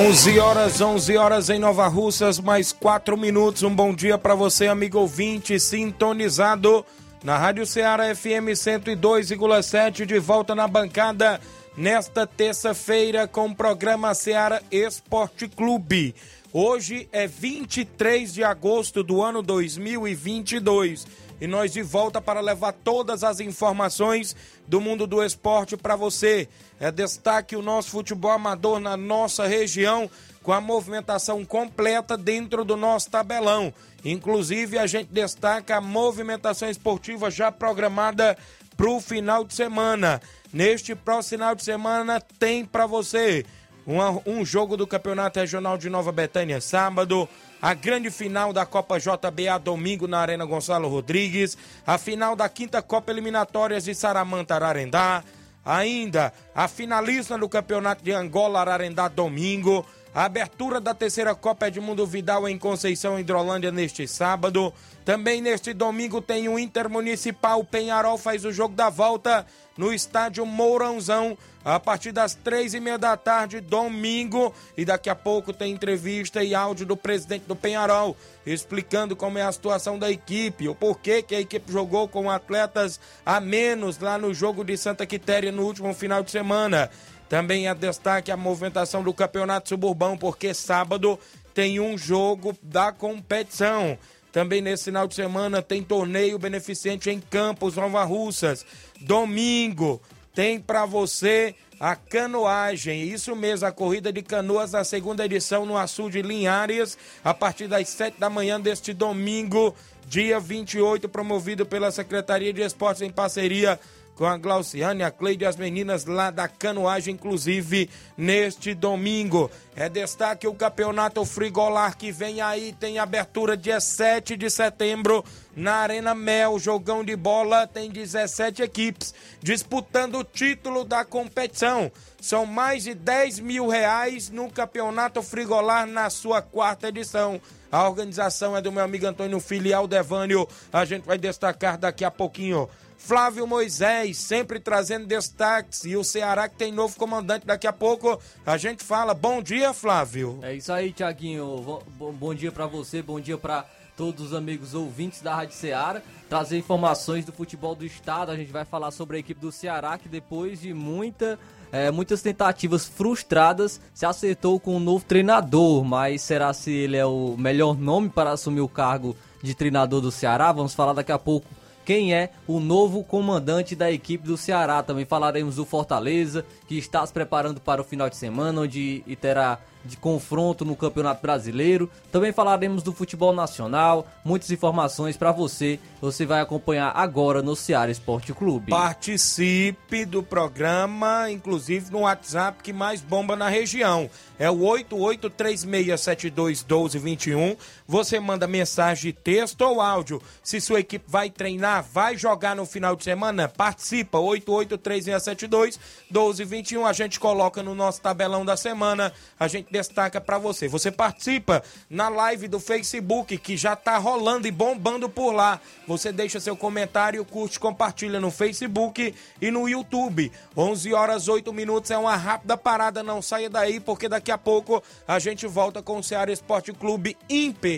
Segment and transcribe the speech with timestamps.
[0.00, 3.62] 11 horas, 11 horas em Nova Russas, mais 4 minutos.
[3.62, 6.86] Um bom dia para você, amigo ouvinte, sintonizado
[7.22, 11.38] na Rádio Ceará FM 102,7, de volta na bancada
[11.76, 16.14] nesta terça-feira com o programa Ceará Esporte Clube.
[16.50, 21.06] Hoje é 23 de agosto do ano 2022
[21.42, 24.34] e nós de volta para levar todas as informações
[24.66, 26.48] do mundo do esporte para você.
[26.80, 30.10] É destaque o nosso futebol amador na nossa região
[30.42, 33.72] com a movimentação completa dentro do nosso tabelão.
[34.02, 38.36] Inclusive, a gente destaca a movimentação esportiva já programada
[38.78, 40.22] para o final de semana.
[40.50, 43.44] Neste próximo final de semana tem para você
[43.86, 47.28] uma, um jogo do Campeonato Regional de Nova Betânia sábado,
[47.60, 52.80] a grande final da Copa JBA domingo na Arena Gonçalo Rodrigues, a final da quinta
[52.80, 55.22] Copa Eliminatórias de Saramanta Ararendá,
[55.64, 59.84] ainda a finalista do Campeonato de Angola Ararendá domingo,
[60.14, 64.72] a abertura da terceira Copa Edmundo Vidal em Conceição Hidrolândia neste sábado.
[65.04, 71.38] Também neste domingo tem o Intermunicipal Penharol faz o jogo da volta no estádio Mourãozão
[71.64, 74.54] a partir das três e meia da tarde, domingo.
[74.76, 78.16] E daqui a pouco tem entrevista e áudio do presidente do Penharol,
[78.46, 82.98] explicando como é a situação da equipe, o porquê que a equipe jogou com atletas
[83.24, 86.90] a menos lá no jogo de Santa Quitéria no último final de semana.
[87.28, 91.18] Também é destaque a movimentação do Campeonato Suburbão, porque sábado
[91.54, 93.96] tem um jogo da competição.
[94.32, 98.64] Também nesse final de semana tem torneio beneficente em Campos, Nova Russas.
[99.00, 100.00] Domingo
[100.34, 103.02] tem para você a canoagem.
[103.02, 107.66] Isso mesmo, a corrida de canoas na segunda edição no Açude de Linhares, a partir
[107.66, 109.74] das 7 da manhã deste domingo,
[110.06, 113.80] dia 28, promovido pela Secretaria de Esportes em parceria
[114.20, 117.88] com a Glauciane, a Cleide e as meninas lá da canoagem, inclusive
[118.18, 119.50] neste domingo.
[119.74, 125.24] É destaque o campeonato frigolar que vem aí, tem abertura dia 7 de setembro
[125.56, 126.58] na Arena Mel.
[126.58, 131.90] Jogão de bola, tem 17 equipes disputando o título da competição.
[132.20, 137.40] São mais de 10 mil reais no campeonato frigolar na sua quarta edição.
[137.72, 140.46] A organização é do meu amigo Antônio Filial Devânio.
[140.72, 142.68] A gente vai destacar daqui a pouquinho.
[142.98, 145.84] Flávio Moisés, sempre trazendo destaques.
[145.84, 148.20] E o Ceará que tem novo comandante daqui a pouco.
[148.44, 149.14] A gente fala.
[149.14, 150.38] Bom dia, Flávio.
[150.42, 151.82] É isso aí, Tiaguinho.
[151.96, 153.64] Bom dia para você, bom dia para
[153.96, 156.02] todos os amigos ouvintes da Rádio Ceará.
[156.28, 158.30] Trazer informações do futebol do estado.
[158.30, 161.38] A gente vai falar sobre a equipe do Ceará que depois de muita.
[161.72, 167.06] É, muitas tentativas frustradas, se acertou com um novo treinador, mas será se ele é
[167.06, 170.50] o melhor nome para assumir o cargo de treinador do Ceará?
[170.50, 171.46] Vamos falar daqui a pouco
[171.84, 174.82] quem é o novo comandante da equipe do Ceará.
[174.82, 179.58] Também falaremos do Fortaleza, que está se preparando para o final de semana, onde terá
[179.84, 181.90] de confronto no Campeonato Brasileiro.
[182.12, 185.78] Também falaremos do futebol nacional, muitas informações para você.
[186.00, 188.70] Você vai acompanhar agora no Ceará Esporte Clube.
[188.70, 194.08] Participe do programa, inclusive no WhatsApp que mais bomba na região.
[194.38, 197.56] É o 8836721221.
[197.90, 200.22] Você manda mensagem, texto ou áudio.
[200.44, 204.18] Se sua equipe vai treinar, vai jogar no final de semana, participa.
[204.18, 206.86] 8836721221.
[206.86, 209.12] A gente coloca no nosso tabelão da semana.
[209.36, 210.68] A gente destaca para você.
[210.68, 215.60] Você participa na live do Facebook que já tá rolando e bombando por lá.
[215.88, 219.12] Você deixa seu comentário, curte, compartilha no Facebook
[219.42, 220.30] e no YouTube.
[220.56, 224.80] 11 horas 8 minutos é uma rápida parada, não saia daí porque daqui a pouco
[225.08, 227.16] a gente volta com o Ceará Esporte Clube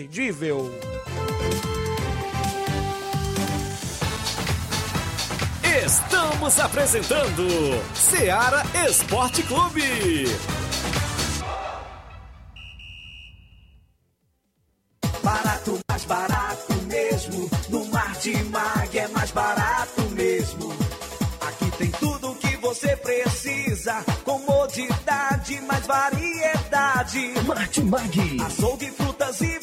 [0.03, 0.69] imperdível.
[5.85, 7.47] Estamos apresentando
[7.93, 10.25] Ceará Esporte Clube.
[15.23, 17.49] barato, mais barato mesmo.
[17.69, 20.73] No Martimag é mais barato mesmo.
[21.41, 24.03] Aqui tem tudo o que você precisa.
[24.23, 27.33] Comodidade, mais variedade.
[27.45, 28.41] Martimag.
[28.45, 29.62] Açougue, frutas e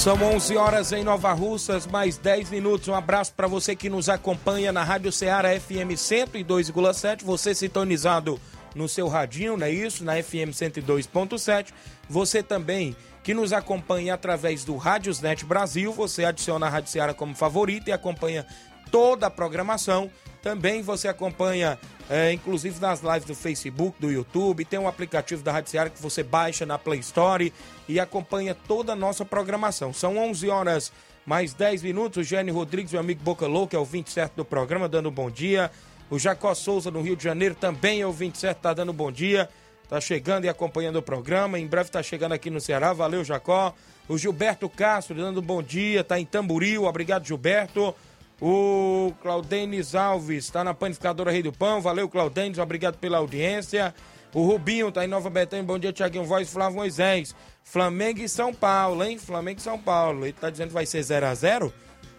[0.02, 2.88] São 11 horas em Nova Russas, mais 10 minutos.
[2.88, 7.22] Um abraço para você que nos acompanha na Rádio Ceará FM 102,7.
[7.22, 8.40] Você sintonizado
[8.74, 10.04] no seu radinho, não é isso?
[10.04, 11.68] Na FM 102.7.
[12.08, 17.34] Você também que nos acompanha através do Rádiosnet Brasil, você adiciona a Rádio Ceará como
[17.34, 18.44] favorito e acompanha
[18.90, 20.10] toda a programação.
[20.42, 21.78] Também você acompanha,
[22.10, 26.02] é, inclusive nas lives do Facebook, do YouTube, tem um aplicativo da Rádio Ceará que
[26.02, 27.52] você baixa na Play Store
[27.88, 29.92] e acompanha toda a nossa programação.
[29.92, 30.92] São 11 horas
[31.24, 32.18] mais 10 minutos.
[32.18, 35.30] O Gênio Rodrigues, meu amigo Boca Louca, é o 27 do programa, dando um bom
[35.30, 35.70] dia.
[36.12, 39.48] O Jacó Souza, no Rio de Janeiro, também é o 27, tá dando bom dia.
[39.88, 41.58] Tá chegando e acompanhando o programa.
[41.58, 42.92] Em breve tá chegando aqui no Ceará.
[42.92, 43.74] Valeu, Jacó.
[44.06, 46.04] O Gilberto Castro dando bom dia.
[46.04, 46.84] Tá em Tamboril.
[46.84, 47.94] Obrigado, Gilberto.
[48.42, 51.80] O Claudenis Alves tá na panificadora Rei do Pão.
[51.80, 52.58] Valeu, Claudenis.
[52.58, 53.94] Obrigado pela audiência.
[54.34, 55.64] O Rubinho tá em Nova Betânia.
[55.64, 57.34] Bom dia, Tiaguinho Voz, Flávio Moisés.
[57.64, 59.16] Flamengo e São Paulo, hein?
[59.16, 60.26] Flamengo e São Paulo.
[60.26, 61.72] Ele tá dizendo que vai ser 0 a 0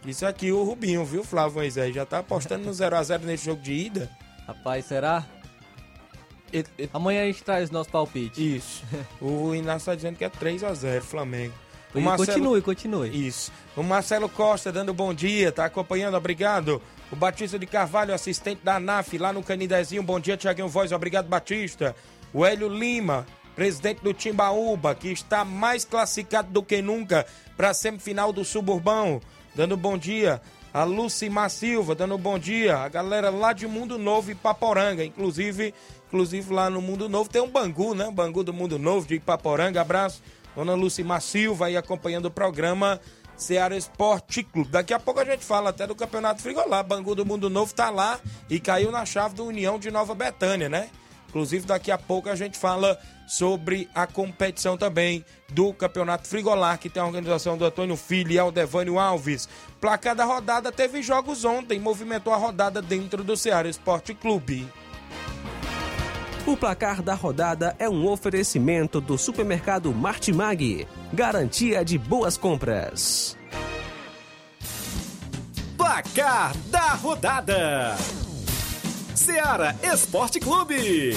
[0.06, 1.94] Isso aqui o Rubinho, viu, Flávio Moisés?
[1.96, 4.10] Já tá apostando no 0 a 0 nesse jogo de ida.
[4.48, 5.26] Rapaz, será?
[6.52, 8.56] Ele- ele- Amanhã a gente traz nosso palpite.
[8.58, 8.84] Isso.
[9.22, 11.54] O Inácio tá dizendo que é 3 a 0 Flamengo.
[11.96, 13.28] O Marcelo- Continue, continue.
[13.28, 13.52] Isso.
[13.78, 16.82] O Marcelo Costa dando bom dia, tá acompanhando, obrigado.
[17.12, 20.02] O Batista de Carvalho, assistente da ANAF, lá no Canidezinho.
[20.02, 21.96] Bom dia, Tiaguinho Voz, obrigado, Batista.
[22.34, 27.74] O Hélio Lima, presidente do Timbaúba, que está mais classificado do que nunca para a
[27.76, 29.22] semifinal do Suburbão,
[29.56, 30.42] dando bom dia.
[30.74, 32.78] A Lucimar Silva dando bom dia.
[32.78, 35.74] A galera lá de Mundo Novo e Paporanga, inclusive,
[36.08, 38.10] inclusive lá no Mundo Novo tem um Bangu, né?
[38.12, 39.82] Bangu do Mundo Novo de Paporanga.
[39.82, 40.22] Abraço.
[40.56, 43.00] Dona Lucimar Silva aí acompanhando o programa
[43.36, 44.70] Ceará Esporte Clube.
[44.70, 46.84] Daqui a pouco a gente fala até do Campeonato Frigolar.
[46.84, 48.20] Bangu do Mundo Novo tá lá
[48.50, 50.90] e caiu na chave do União de Nova Betânia, né?
[51.34, 56.92] Inclusive, daqui a pouco a gente fala sobre a competição também do Campeonato Frigolar, que
[56.92, 59.50] tem a organização do Antônio Filho e Aldevânio Alves.
[59.82, 64.72] Placar da rodada teve jogos ontem, movimentou a rodada dentro do Ceará Esporte Clube.
[66.46, 70.88] O placar da rodada é um oferecimento do supermercado Martimag.
[71.12, 73.36] Garantia de boas compras.
[75.76, 78.23] Placar da rodada.
[79.16, 81.16] Seara Esporte Clube.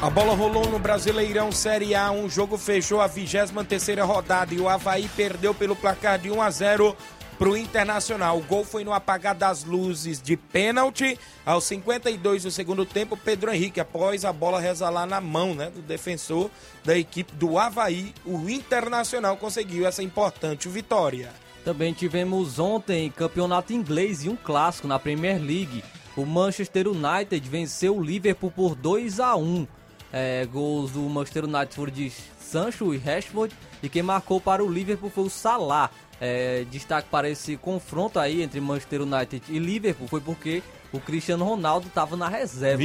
[0.00, 2.10] A bola rolou no Brasileirão Série A.
[2.10, 6.50] Um jogo fechou a 23 rodada e o Havaí perdeu pelo placar de 1 a
[6.50, 6.96] 0
[7.38, 8.36] para o Internacional.
[8.36, 11.18] O gol foi no apagar das luzes de pênalti.
[11.46, 15.80] Aos 52 do segundo tempo, Pedro Henrique, após a bola resalar na mão né, do
[15.80, 16.50] defensor
[16.84, 21.30] da equipe do Havaí, o Internacional conseguiu essa importante vitória.
[21.64, 25.84] Também tivemos ontem campeonato inglês e um clássico na Premier League.
[26.16, 29.66] O Manchester United venceu o Liverpool por 2 a 1
[30.12, 33.54] É, Gols do Manchester United foram de Sancho e Rashford.
[33.82, 35.90] E quem marcou para o Liverpool foi o Salah.
[36.20, 41.44] É, destaque para esse confronto aí entre Manchester United e Liverpool foi porque o Cristiano
[41.44, 42.82] Ronaldo estava na reserva,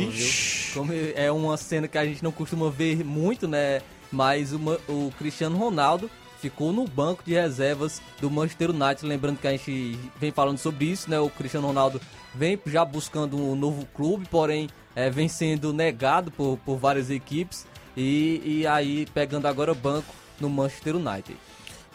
[1.16, 3.82] é uma cena que a gente não costuma ver muito, né?
[4.12, 9.06] Mas o, Ma- o Cristiano Ronaldo ficou no banco de reservas do Manchester United.
[9.06, 11.20] Lembrando que a gente vem falando sobre isso, né?
[11.20, 12.02] O Cristiano Ronaldo
[12.34, 17.66] vem já buscando um novo clube, porém é, vem sendo negado por, por várias equipes
[17.96, 21.38] e, e aí pegando agora banco no Manchester United.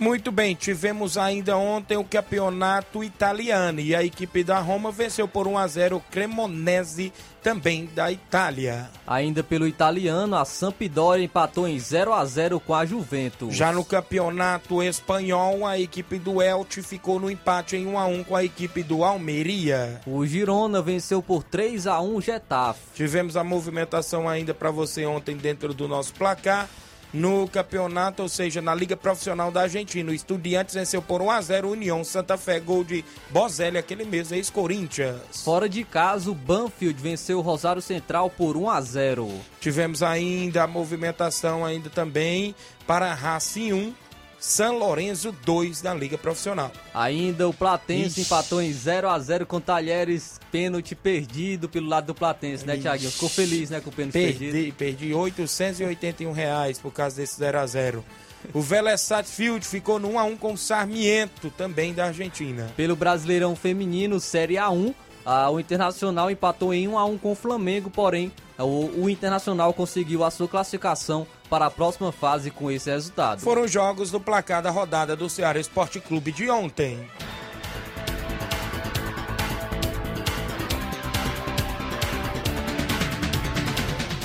[0.02, 5.46] Muito bem, tivemos ainda ontem o campeonato italiano e a equipe da Roma venceu por
[5.46, 8.90] 1 a 0 o Cremonese também da Itália.
[9.06, 13.54] Ainda pelo italiano, a Sampdoria empatou em 0 a 0 com a Juventus.
[13.54, 18.24] Já no campeonato espanhol, a equipe do Elche ficou no empate em 1 a 1
[18.24, 20.00] com a equipe do Almeria.
[20.04, 22.80] O Girona venceu por 3 a 1 o Getafe.
[22.96, 26.68] Tivemos a movimentação ainda para você ontem dentro do nosso placar
[27.12, 30.10] no campeonato, ou seja, na Liga Profissional da Argentina.
[30.10, 34.34] O Estudiantes venceu por 1 a 0 União Santa Fé, gol de Bozelli, aquele mesmo,
[34.34, 35.42] ex-Corinthians.
[35.44, 39.30] Fora de casa, o Banfield venceu o Rosário Central por 1 a 0.
[39.60, 42.54] Tivemos ainda a movimentação ainda também
[42.86, 43.94] para Racing 1,
[44.42, 46.72] São Lourenço 2 da Liga Profissional.
[46.92, 48.20] Ainda o Platense Ixi.
[48.22, 53.12] empatou em 0 a 0 com Talheres, pênalti perdido pelo lado do Platense, né, Thiaguinho?
[53.12, 54.74] Ficou feliz, né, com o pênalti perdi, perdido.
[54.74, 58.04] Perdi 881 reais por causa desse 0 a 0
[58.52, 62.68] o Vélez Sarsfield ficou no 1x1 com o Sarmiento, também da Argentina.
[62.76, 64.92] Pelo Brasileirão Feminino, Série A1,
[65.24, 69.72] ah, o Internacional empatou em 1 a 1 com o Flamengo, porém o, o, Internacional
[69.72, 73.40] conseguiu a sua classificação para a próxima fase com esse resultado.
[73.40, 77.06] Foram jogos do placar da rodada do Ceará Esporte Clube de ontem.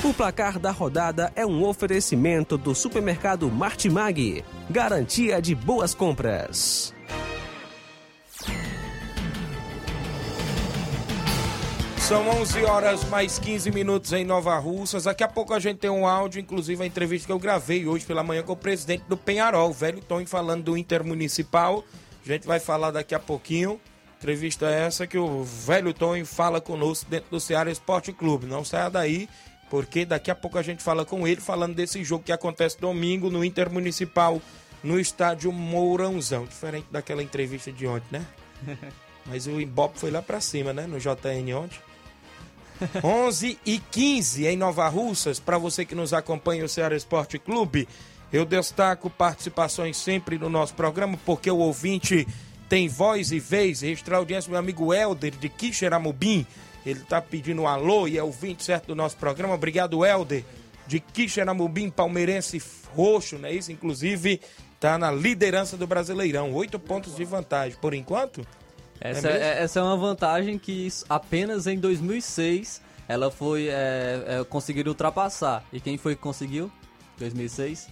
[0.04, 6.94] O placar da rodada é um oferecimento do supermercado Martimag, garantia de boas compras.
[12.08, 15.04] São 11 horas mais 15 minutos em Nova Russas.
[15.04, 18.06] Daqui a pouco a gente tem um áudio, inclusive a entrevista que eu gravei hoje
[18.06, 21.84] pela manhã com o presidente do Penharol, o velho Tom, falando do Intermunicipal.
[22.26, 23.78] A gente vai falar daqui a pouquinho.
[24.20, 28.46] Entrevista essa que o velho Tom fala conosco dentro do Ceará Esporte Clube.
[28.46, 29.28] Não saia daí,
[29.70, 33.30] porque daqui a pouco a gente fala com ele, falando desse jogo que acontece domingo
[33.30, 34.42] no Intermunicipal,
[34.82, 36.46] no estádio Mourãozão.
[36.46, 38.26] Diferente daquela entrevista de ontem, né?
[39.26, 40.88] Mas o Ibope foi lá pra cima, né?
[40.88, 41.87] No JN ontem.
[43.04, 45.40] 11 e 15 em Nova Russas.
[45.40, 47.88] Para você que nos acompanha o Ceará Esporte Clube,
[48.32, 52.28] eu destaco participações sempre no nosso programa, porque o ouvinte
[52.68, 53.82] tem voz e vez.
[53.82, 56.46] Registrar audiência, meu amigo Helder de Quixeramobim.
[56.86, 59.54] Ele está pedindo um alô e é ouvinte certo do nosso programa.
[59.54, 60.44] Obrigado, Helder,
[60.86, 62.62] de Quixeramobim, palmeirense
[62.96, 63.72] roxo, não é isso?
[63.72, 64.40] Inclusive,
[64.76, 66.54] está na liderança do Brasileirão.
[66.54, 67.78] Oito pontos de vantagem.
[67.80, 68.46] Por enquanto,
[69.00, 74.88] essa é, essa é uma vantagem que apenas em 2006 ela foi é, é, conseguir
[74.88, 75.64] ultrapassar.
[75.72, 76.72] E quem foi que conseguiu?
[77.18, 77.88] 2006?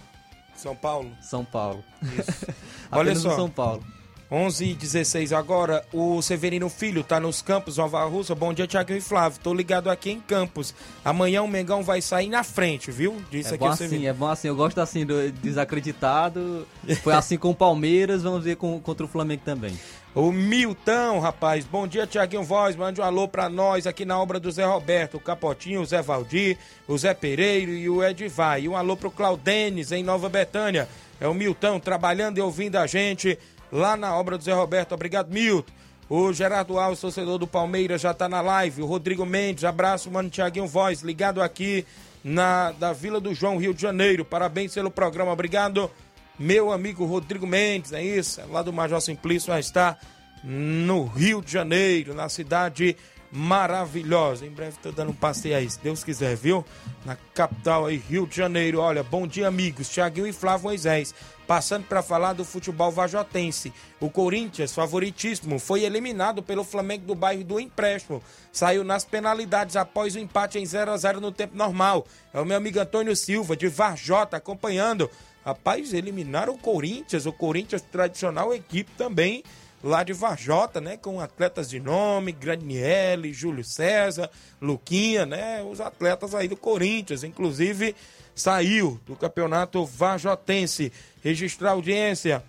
[0.54, 1.10] São Paulo.
[1.20, 1.82] São Paulo.
[2.02, 2.46] Isso.
[2.90, 3.34] Olha só.
[3.34, 3.82] São Paulo.
[4.30, 8.34] 11 e 16 agora, o Severino Filho tá nos campos Nova Russa.
[8.34, 9.38] Bom dia, Tiago e Flávio.
[9.40, 10.74] Tô ligado aqui em Campos.
[11.04, 13.22] Amanhã o Mengão vai sair na frente, viu?
[13.30, 14.08] Disse é aqui bom assim, Severino.
[14.08, 14.48] é bom assim.
[14.48, 16.66] Eu gosto assim do desacreditado.
[17.02, 19.78] Foi assim com o Palmeiras, vamos ver com, contra o Flamengo também.
[20.16, 21.66] O Milton, rapaz.
[21.66, 22.74] Bom dia, Tiaguinho Voz.
[22.74, 26.00] Mande um alô pra nós aqui na obra do Zé Roberto, o Capotinho, o Zé
[26.00, 26.56] Valdir,
[26.88, 28.62] o Zé Pereiro e o Edivai.
[28.62, 30.88] E um alô pro Claudenes, em Nova Betânia.
[31.20, 33.38] É o Milton trabalhando e ouvindo a gente
[33.70, 34.92] lá na obra do Zé Roberto.
[34.92, 35.70] Obrigado, Milton.
[36.08, 38.80] O Gerardo Alves, torcedor do Palmeiras, já tá na live.
[38.80, 41.84] O Rodrigo Mendes, abraço, mano, Tiaguinho Voz, ligado aqui
[42.24, 44.24] na da Vila do João, Rio de Janeiro.
[44.24, 45.90] Parabéns pelo programa, obrigado.
[46.38, 48.42] Meu amigo Rodrigo Mendes, é isso?
[48.50, 49.98] Lá do Major Simplício, vai estar
[50.44, 52.96] no Rio de Janeiro, na cidade
[53.32, 54.46] maravilhosa.
[54.46, 56.64] Em breve tô dando um passeio aí, se Deus quiser, viu?
[57.04, 58.80] Na capital aí, Rio de Janeiro.
[58.80, 59.88] Olha, bom dia, amigos.
[59.88, 61.14] Tiaguinho e Flávio Moisés.
[61.46, 63.72] Passando para falar do futebol vajotense.
[64.00, 68.22] O Corinthians, favoritíssimo, foi eliminado pelo Flamengo do bairro do empréstimo.
[68.52, 72.06] Saiu nas penalidades após o empate em 0 a 0 no tempo normal.
[72.34, 75.10] É o meu amigo Antônio Silva, de Varjota, acompanhando.
[75.46, 79.44] Rapaz, eliminaram o Corinthians, o Corinthians tradicional equipe também
[79.80, 80.96] lá de Varjota, né?
[80.96, 84.28] Com atletas de nome, Graniele, Júlio César,
[84.60, 85.62] Luquinha, né?
[85.62, 87.94] Os atletas aí do Corinthians, inclusive
[88.34, 90.92] saiu do campeonato vajotense.
[91.22, 92.42] Registrar audiência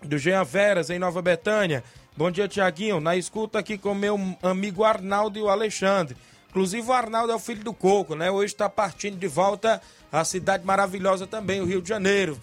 [0.00, 1.82] do Jean Veras em Nova Betânia.
[2.16, 3.00] Bom dia, Tiaguinho.
[3.00, 6.16] Na escuta aqui com meu amigo Arnaldo e o Alexandre.
[6.52, 8.30] Inclusive o Arnaldo é o filho do Coco, né?
[8.30, 9.80] Hoje está partindo de volta
[10.12, 12.38] à cidade maravilhosa também, o Rio de Janeiro.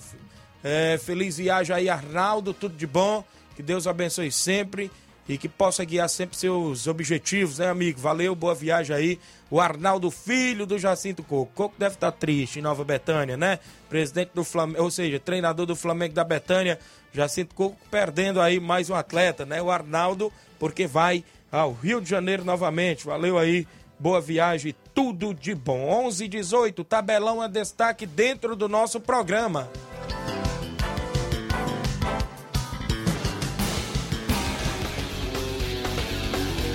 [0.64, 3.24] É, feliz viagem aí, Arnaldo, tudo de bom.
[3.56, 4.90] Que Deus abençoe sempre.
[5.30, 8.00] e que possa guiar sempre seus objetivos, né, amigo?
[8.00, 9.20] Valeu, boa viagem aí.
[9.52, 11.52] O Arnaldo Filho do Jacinto Coco.
[11.54, 13.60] Coco deve estar triste em Nova Betânia, né?
[13.88, 16.80] Presidente do Flamengo, ou seja, treinador do Flamengo da Betânia,
[17.14, 19.62] Jacinto Coco perdendo aí mais um atleta, né?
[19.62, 23.06] O Arnaldo, porque vai ao Rio de Janeiro novamente.
[23.06, 23.68] Valeu aí,
[24.00, 26.06] boa viagem, tudo de bom.
[26.06, 29.70] 11 e 18, tabelão a destaque dentro do nosso programa.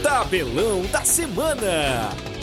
[0.03, 2.34] Tabelão da Semana.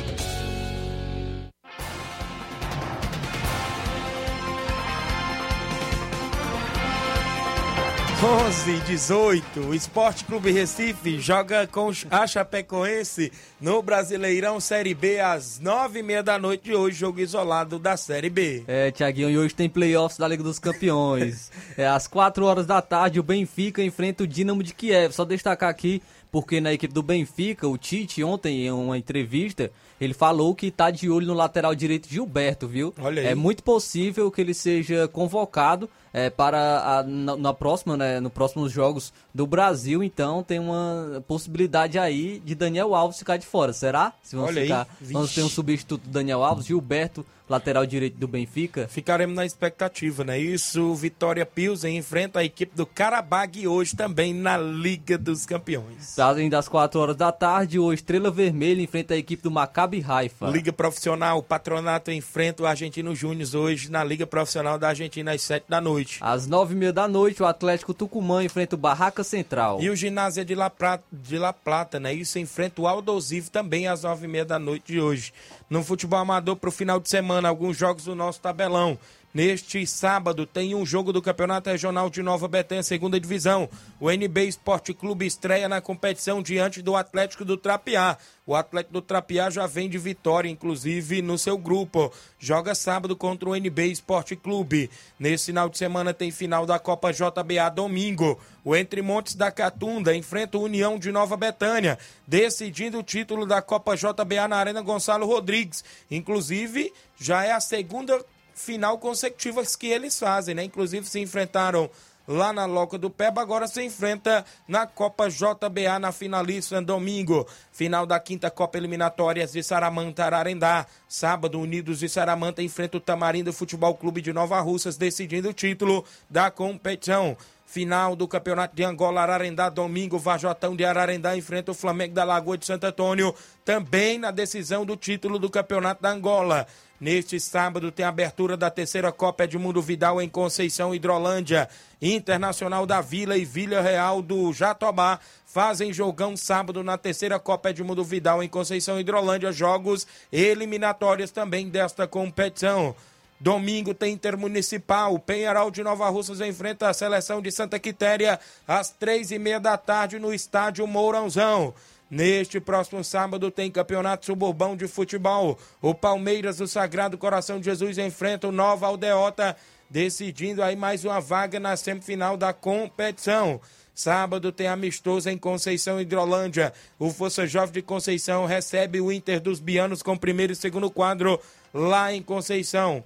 [8.24, 15.60] 11 18, o Esporte Clube Recife joga com a Chapecoense no Brasileirão Série B às
[15.60, 18.64] nove e meia da noite de hoje, jogo isolado da Série B.
[18.68, 21.52] É, Tiaguinho, e hoje tem playoffs da Liga dos Campeões.
[21.76, 25.14] é, às 4 horas da tarde, o Benfica enfrenta o Dinamo de Kiev.
[25.14, 26.00] Só destacar aqui,
[26.32, 29.72] porque na equipe do Benfica, o Tite, ontem, em uma entrevista,
[30.02, 32.94] ele falou que tá de olho no lateral direito Gilberto, viu?
[33.00, 33.28] Olha aí.
[33.28, 38.30] É muito possível que ele seja convocado é, para a, na, na próxima, né, no
[38.30, 43.72] próximos jogos do Brasil, então tem uma possibilidade aí de Daniel Alves ficar de fora.
[43.72, 44.14] Será?
[44.22, 45.36] Se vamos Olha aí, ficar, vamos vixe.
[45.36, 48.88] ter um substituto do Daniel Alves, Gilberto, lateral direito do Benfica.
[48.88, 50.40] Ficaremos na expectativa, né?
[50.40, 56.18] Isso, Vitória Pilsen enfrenta a equipe do Carabag hoje também na Liga dos Campeões.
[56.18, 60.48] Além das 4 horas da tarde, o Estrela Vermelha enfrenta a equipe do Maccabi Haifa.
[60.48, 65.42] Liga Profissional, o Patronato enfrenta o Argentino Júnior hoje na Liga Profissional da Argentina às
[65.42, 66.20] 7 da noite.
[66.22, 69.82] Às 9h30 da noite, o Atlético Tucumã enfrenta o Barraca Central.
[69.82, 72.14] E o ginásio de La Plata, de La Plata, né?
[72.14, 75.34] Isso enfrenta o Aldosivo também às nove e meia da noite de hoje.
[75.70, 78.98] No futebol amador para o final de semana, alguns jogos do nosso tabelão.
[79.34, 83.70] Neste sábado tem um jogo do Campeonato Regional de Nova Betânia, segunda divisão.
[83.98, 88.18] O NB Esporte Clube estreia na competição diante do Atlético do Trapiá.
[88.46, 92.12] O Atlético do Trapiá já vem de vitória, inclusive no seu grupo.
[92.38, 94.90] Joga sábado contra o NB Esporte Clube.
[95.18, 98.38] Nesse final de semana tem final da Copa JBA domingo.
[98.66, 103.62] O Entre Montes da Catunda enfrenta o União de Nova Betânia, decidindo o título da
[103.62, 105.86] Copa JBA na Arena Gonçalo Rodrigues.
[106.12, 108.22] Inclusive, já é a segunda
[108.54, 110.64] final consecutiva que eles fazem, né?
[110.64, 111.90] Inclusive se enfrentaram
[112.28, 117.48] lá na Loca do Peba, agora se enfrenta na Copa JBA na finalista domingo.
[117.72, 120.86] Final da quinta Copa Eliminatórias de Saramanta Ararendá.
[121.08, 126.06] Sábado, Unidos de Saramanta enfrenta o Tamarindo Futebol Clube de Nova Russas, decidindo o título
[126.30, 127.36] da competição.
[127.72, 132.58] Final do Campeonato de Angola Ararendá, domingo, Vajotão de Ararendá enfrenta o Flamengo da Lagoa
[132.58, 136.68] de Santo Antônio, também na decisão do título do Campeonato da Angola.
[137.00, 141.70] Neste sábado tem a abertura da terceira Copa Edmundo Vidal em Conceição, Hidrolândia.
[142.02, 148.04] Internacional da Vila e Vila Real do Jatobá fazem jogão sábado na terceira Copa Edmundo
[148.04, 149.50] Vidal em Conceição, Hidrolândia.
[149.50, 152.94] Jogos eliminatórios também desta competição.
[153.42, 155.16] Domingo tem Intermunicipal.
[155.16, 159.60] O Penharal de Nova Russas enfrenta a seleção de Santa Quitéria às três e meia
[159.60, 161.74] da tarde no estádio Mourãozão.
[162.08, 165.58] Neste próximo sábado tem Campeonato Suburbão de Futebol.
[165.82, 169.58] O Palmeiras do Sagrado Coração de Jesus enfrenta o Nova Aldeota,
[169.90, 173.60] decidindo aí mais uma vaga na semifinal da competição.
[173.96, 176.74] Sábado tem amistoso em Conceição Hidrolândia.
[177.00, 181.40] O Força Jovem de Conceição recebe o Inter dos Bianos com primeiro e segundo quadro
[181.74, 183.04] lá em Conceição.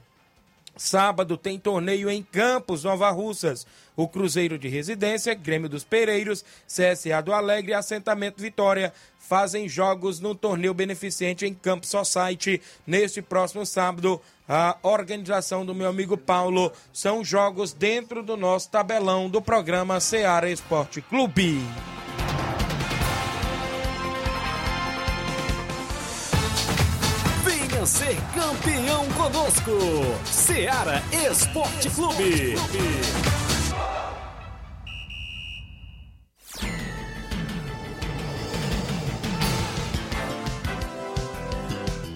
[0.75, 3.65] Sábado tem torneio em Campos, Nova Russas.
[3.95, 10.19] O Cruzeiro de Residência, Grêmio dos Pereiros, CSA do Alegre e Assentamento Vitória fazem jogos
[10.19, 14.21] no torneio beneficente em Campos Society neste próximo sábado.
[14.47, 20.49] A organização do meu amigo Paulo são jogos dentro do nosso tabelão do programa Seara
[20.49, 21.59] Esporte Clube.
[27.85, 29.71] Ser campeão conosco.
[30.25, 32.55] Seara Esporte Clube.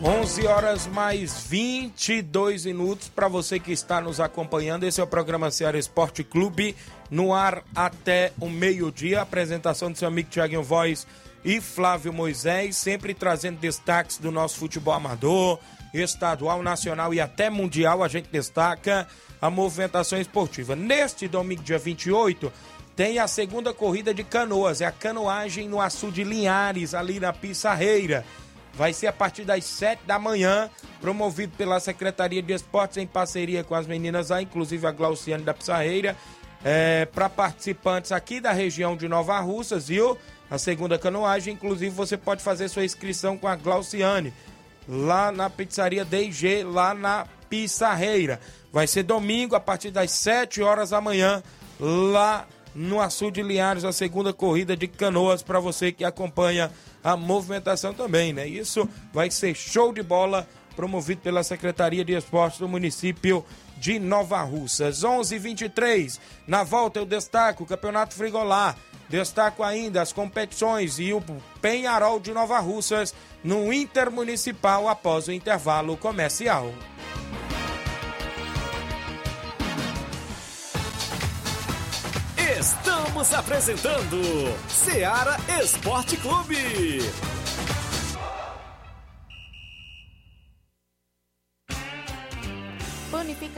[0.01, 4.85] 11 horas mais 22 minutos para você que está nos acompanhando.
[4.85, 6.75] Esse é o programa Ceará Esporte Clube,
[7.11, 9.21] no ar até o meio-dia.
[9.21, 11.05] Apresentação do seu amigo Tiaguinho Voz
[11.43, 15.59] e Flávio Moisés, sempre trazendo destaques do nosso futebol amador,
[15.93, 18.03] estadual, nacional e até mundial.
[18.03, 19.07] A gente destaca
[19.41, 20.75] a movimentação esportiva.
[20.75, 22.51] Neste domingo, dia 28,
[22.95, 27.31] tem a segunda corrida de canoas, é a canoagem no Açu de Linhares, ali na
[27.31, 28.25] Pissarreira.
[28.73, 30.69] Vai ser a partir das 7 da manhã,
[31.01, 36.15] promovido pela Secretaria de Esportes em parceria com as meninas inclusive a Glauciane da Pissarreira.
[36.63, 40.17] É, Para participantes aqui da região de Nova Russas, viu?
[40.49, 41.53] A segunda canoagem.
[41.53, 44.33] Inclusive, você pode fazer sua inscrição com a Glauciane,
[44.87, 48.39] lá na pizzaria DG, lá na Pissarreira.
[48.71, 51.41] Vai ser domingo, a partir das 7 horas da manhã,
[51.79, 56.71] lá no Açude de Linhares, a segunda corrida de canoas, para você que acompanha
[57.03, 58.47] a movimentação também, né?
[58.47, 63.43] Isso vai ser show de bola, promovido pela Secretaria de Esportes do município
[63.77, 65.03] de Nova Russas.
[65.03, 68.75] 11:23 Na volta eu destaco o Campeonato Frigolá.
[69.09, 71.23] Destaco ainda as competições e o
[71.61, 76.71] Penharol de Nova Russas no Intermunicipal após o intervalo comercial.
[82.59, 84.21] Estamos apresentando
[84.67, 86.99] Seara Esporte Clube.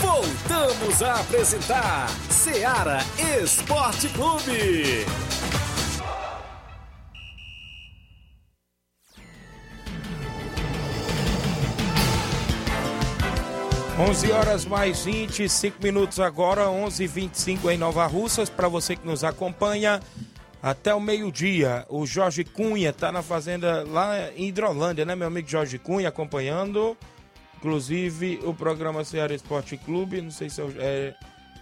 [0.00, 3.00] Voltamos a apresentar Seara
[3.42, 5.04] Esporte Clube.
[13.98, 18.48] 11 horas mais 25 minutos agora, 11:25 em Nova Russas.
[18.48, 20.00] Para você que nos acompanha
[20.62, 25.46] até o meio-dia, o Jorge Cunha está na fazenda lá em Hidrolândia, né, meu amigo
[25.46, 26.96] Jorge Cunha, acompanhando,
[27.60, 30.20] inclusive o programa Ceará Esporte Clube.
[30.22, 31.14] Não sei se é, o- é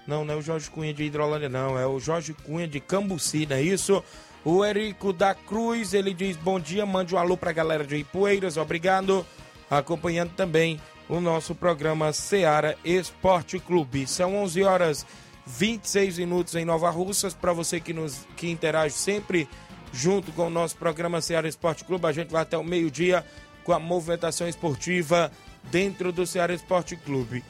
[0.07, 3.45] não, não é o Jorge Cunha de Hidrolândia, não, é o Jorge Cunha de Cambuci,
[3.47, 4.03] não é isso?
[4.45, 8.57] O Érico da Cruz, ele diz bom dia, mande um alô pra galera de Ipueiras,
[8.57, 9.27] obrigado.
[9.69, 14.07] Acompanhando também o nosso programa Seara Esporte Clube.
[14.07, 15.05] São 11 horas
[15.47, 17.35] 26 minutos em Nova Russas.
[17.35, 19.47] Para você que, nos, que interage sempre
[19.93, 23.23] junto com o nosso programa Seara Esporte Clube, a gente vai até o meio-dia
[23.65, 25.31] com a movimentação esportiva
[25.65, 27.45] dentro do Seara Esporte Clube.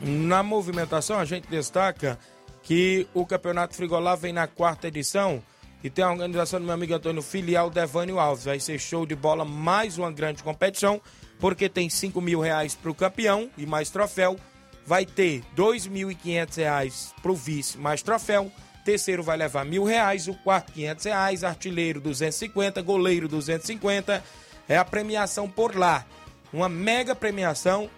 [0.00, 2.18] Na movimentação, a gente destaca
[2.62, 5.42] que o Campeonato Frigolá vem na quarta edição
[5.82, 8.44] e tem a organização do meu amigo Antônio Filial Devânio Alves.
[8.44, 11.00] Vai ser show de bola, mais uma grande competição,
[11.38, 14.38] porque tem 5 mil reais para o campeão e mais troféu.
[14.86, 18.50] Vai ter 2.500 reais para o vice, mais troféu.
[18.84, 24.22] Terceiro vai levar mil reais, o quarto 500 reais, artilheiro 250, goleiro 250.
[24.68, 26.04] É a premiação por lá.
[26.52, 27.88] Uma mega premiação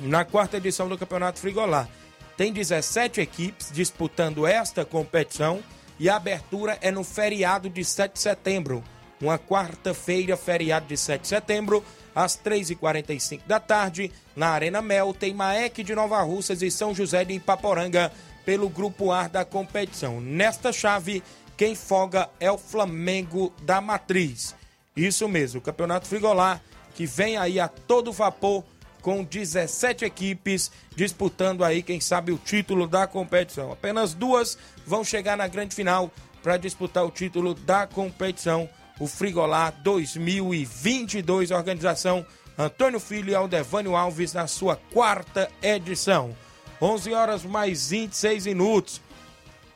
[0.00, 1.88] na quarta edição do Campeonato Frigolá.
[2.36, 5.62] Tem 17 equipes disputando esta competição
[5.98, 8.82] e a abertura é no feriado de 7 de setembro.
[9.20, 15.32] Uma quarta-feira, feriado de 7 de setembro, às 3h45 da tarde, na Arena Mel, tem
[15.32, 18.12] Maek de Nova Russas e São José de Ipaporanga
[18.44, 20.20] pelo grupo A da competição.
[20.20, 21.22] Nesta chave,
[21.56, 24.54] quem folga é o Flamengo da Matriz.
[24.96, 26.60] Isso mesmo, o Campeonato Frigolá,
[26.94, 28.64] que vem aí a todo vapor
[29.02, 33.70] com 17 equipes disputando aí, quem sabe, o título da competição.
[33.70, 36.10] Apenas duas vão chegar na grande final
[36.42, 38.68] para disputar o título da competição.
[38.98, 42.24] O Frigolá 2022, organização
[42.56, 46.34] Antônio Filho e Aldevânio Alves na sua quarta edição.
[46.80, 49.00] 11 horas mais 26 minutos.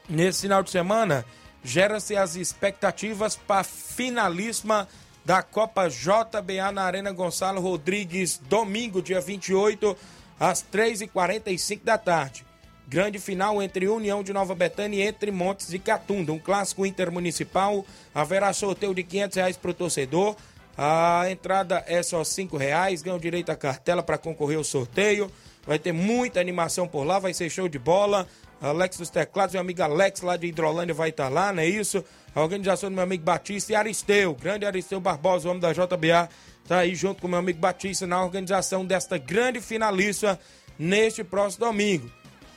[0.08, 1.24] Nesse final de semana,
[1.62, 4.88] geram-se as expectativas para a finalíssima
[5.28, 9.94] da Copa JBA na Arena Gonçalo Rodrigues, domingo, dia 28,
[10.40, 12.46] às 3h45 da tarde.
[12.88, 16.32] Grande final entre União de Nova Betânia e entre Montes de Catunda.
[16.32, 17.84] Um clássico intermunicipal.
[18.14, 20.34] Haverá sorteio de 500 reais para o torcedor.
[20.74, 23.02] A entrada é só 5 reais.
[23.02, 25.30] Ganha o direito à cartela para concorrer ao sorteio.
[25.66, 27.18] Vai ter muita animação por lá.
[27.18, 28.26] Vai ser show de bola.
[28.60, 32.04] Alex dos Teclados, meu amigo Alex lá de Hidrolândia vai estar lá, não é isso?
[32.34, 36.28] A organização do meu amigo Batista e Aristeu, grande Aristeu Barbosa, o homem da JBA,
[36.66, 40.38] tá aí junto com meu amigo Batista na organização desta grande finalista
[40.78, 42.10] neste próximo domingo.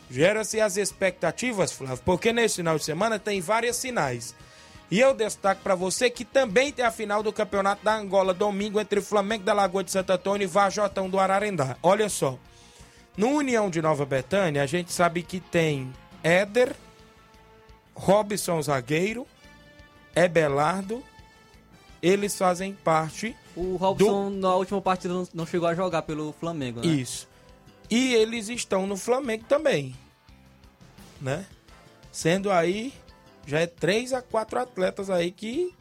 [0.10, 4.36] Gera-se as expectativas, Flávio, porque nesse final de semana tem vários sinais.
[4.90, 8.78] E eu destaco para você que também tem a final do Campeonato da Angola, domingo,
[8.78, 11.78] entre Flamengo da Lagoa de Santo Antônio e Vajotão do Ararendá.
[11.82, 12.38] Olha só.
[13.18, 15.92] No União de Nova Betânia, a gente sabe que tem
[16.24, 16.76] Éder,
[17.94, 19.28] Robson Zagueiro,
[20.16, 21.04] Ebelardo.
[22.02, 23.36] Eles fazem parte.
[23.56, 26.88] O Robson, na última partida, não- não chegou a jogar pelo Flamengo, né?
[26.88, 27.28] Isso.
[27.90, 29.96] E eles estão no Flamengo também.
[31.20, 31.46] né?
[32.12, 32.92] Sendo aí,
[33.46, 35.72] já é três a quatro atletas aí que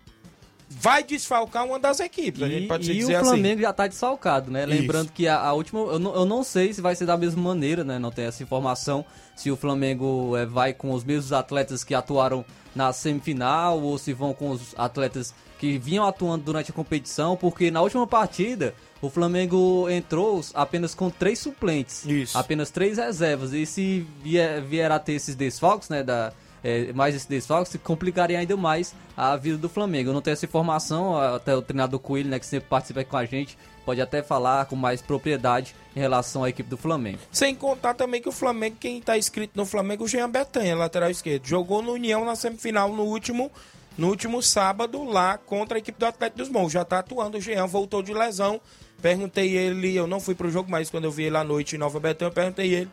[0.71, 3.31] vai desfalcar uma das equipes, a gente pode e dizer o assim.
[3.31, 4.61] Flamengo já tá desfalcado, né?
[4.61, 4.71] Isso.
[4.71, 5.81] Lembrando que a, a última.
[5.81, 7.99] Eu não, eu não sei se vai ser da mesma maneira, né?
[7.99, 9.05] Não tem essa informação.
[9.35, 14.13] Se o Flamengo eh, vai com os mesmos atletas que atuaram na semifinal ou se
[14.13, 19.11] vão com os atletas que vinham atuando durante a competição, porque na última partida o
[19.11, 22.39] Flamengo entrou apenas com três suplentes, Isso.
[22.39, 23.53] apenas três reservas.
[23.53, 26.03] E se vier, vier a ter esses desfalques, né?
[26.03, 30.11] Da, é, mais esse desfalque, complicaria ainda mais a vida do Flamengo.
[30.11, 33.25] Eu não tenho essa informação, até o treinador Coelho, né, que sempre participa com a
[33.25, 37.19] gente, pode até falar com mais propriedade em relação à equipe do Flamengo.
[37.33, 41.11] Sem contar também que o Flamengo, quem tá inscrito no Flamengo, o Jean Betanha, lateral
[41.11, 41.47] esquerdo.
[41.47, 43.51] Jogou no União na semifinal no último,
[43.99, 46.73] no último sábado lá contra a equipe do Atlético dos Montes.
[46.73, 48.61] Já tá atuando, o Jean voltou de lesão.
[49.03, 51.79] Perguntei ele, eu não fui pro jogo, mas quando eu vi ele à noite em
[51.79, 52.91] Nova Betânia, eu perguntei ele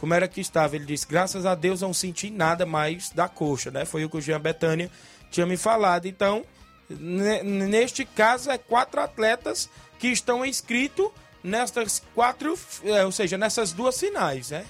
[0.00, 0.74] como era que estava.
[0.74, 3.84] Ele disse, graças a Deus não senti nada mais da coxa, né?
[3.84, 4.90] Foi o que o Jean Betânia
[5.30, 6.06] tinha me falado.
[6.06, 6.42] Então,
[6.88, 11.10] ne- neste caso, é quatro atletas que estão inscritos
[11.44, 14.64] nestas quatro, é, ou seja, nessas duas finais, né?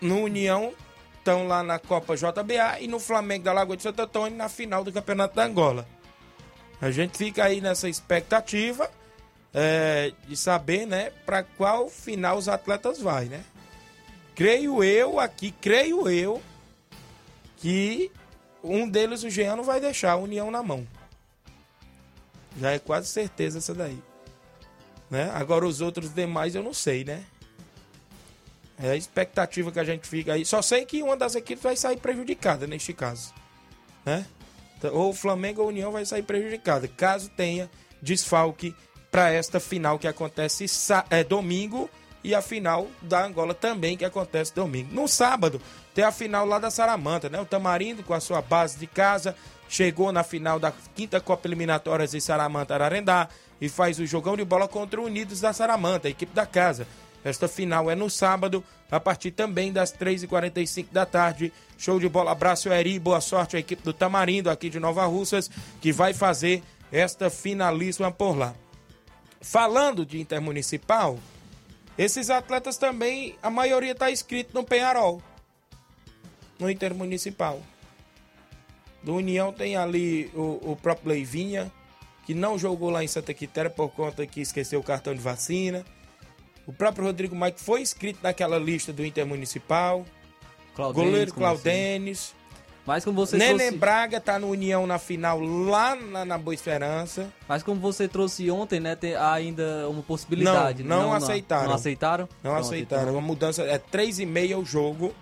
[0.00, 0.72] No União
[1.18, 4.84] estão lá na Copa JBA e no Flamengo da Lagoa de Santo Antônio na final
[4.84, 5.88] do Campeonato da Angola.
[6.80, 8.90] A gente fica aí nessa expectativa
[9.54, 13.44] é, de saber, né, para qual final os atletas vai, né?
[14.34, 16.42] Creio eu aqui, creio eu
[17.56, 18.10] que
[18.64, 20.86] um deles, o Jean, não vai deixar a União na mão.
[22.58, 23.98] Já é quase certeza essa daí.
[25.08, 25.30] Né?
[25.34, 27.24] Agora os outros demais eu não sei, né?
[28.76, 30.44] É a expectativa que a gente fica aí.
[30.44, 33.32] Só sei que uma das equipes vai sair prejudicada neste caso.
[34.04, 34.26] Né?
[34.92, 36.88] Ou o Flamengo ou a União vai sair prejudicada.
[36.88, 37.70] Caso tenha
[38.02, 38.74] desfalque
[39.14, 40.66] para esta final que acontece
[41.08, 41.88] é, domingo
[42.24, 44.92] e a final da Angola também que acontece domingo.
[44.92, 45.62] No sábado
[45.94, 47.40] tem a final lá da Saramanta, né?
[47.40, 49.36] O Tamarindo com a sua base de casa
[49.68, 53.28] chegou na final da quinta Copa Eliminatórias em Saramanta Ararendá
[53.60, 56.84] e faz o jogão de bola contra o Unidos da Saramanta, a equipe da casa.
[57.24, 61.52] Esta final é no sábado, a partir também das 3h45 da tarde.
[61.78, 65.48] Show de bola, abraço Eri, boa sorte à equipe do Tamarindo aqui de Nova Russas,
[65.80, 68.56] que vai fazer esta finalíssima por lá.
[69.44, 71.18] Falando de intermunicipal,
[71.98, 75.22] esses atletas também, a maioria está inscrito no Penharol,
[76.58, 77.60] no intermunicipal.
[79.02, 81.70] Do União tem ali o, o próprio Leivinha,
[82.24, 85.84] que não jogou lá em Santa Quitéria por conta que esqueceu o cartão de vacina.
[86.66, 90.06] O próprio Rodrigo Mike foi inscrito naquela lista do Intermunicipal.
[90.74, 91.38] Claudênis, Goleiro assim?
[91.38, 92.34] Claudênis.
[92.86, 93.78] Mas como você Nenê trouxe...
[93.78, 97.32] Braga tá no União na final lá na, na Boa Esperança.
[97.48, 100.82] Mas como você trouxe ontem, né, tem ainda uma possibilidade.
[100.82, 101.68] Não, não aceitaram.
[101.68, 102.28] Não aceitaram?
[102.42, 103.02] Não aceitaram.
[103.04, 103.62] então- Uma mudança.
[103.62, 105.14] É 3,5 o jogo.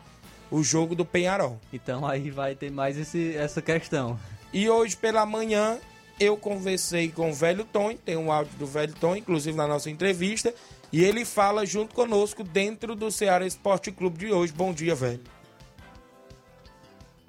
[0.50, 1.58] O jogo do Penharol.
[1.72, 4.18] Então aí vai ter mais esse, essa questão.
[4.52, 5.78] E hoje pela manhã
[6.20, 9.88] eu conversei com o velho Tom, tem um áudio do velho Tom, inclusive na nossa
[9.88, 10.52] entrevista,
[10.92, 14.52] e ele fala junto conosco dentro do Ceará Esporte Clube de hoje.
[14.52, 15.20] Bom dia, velho.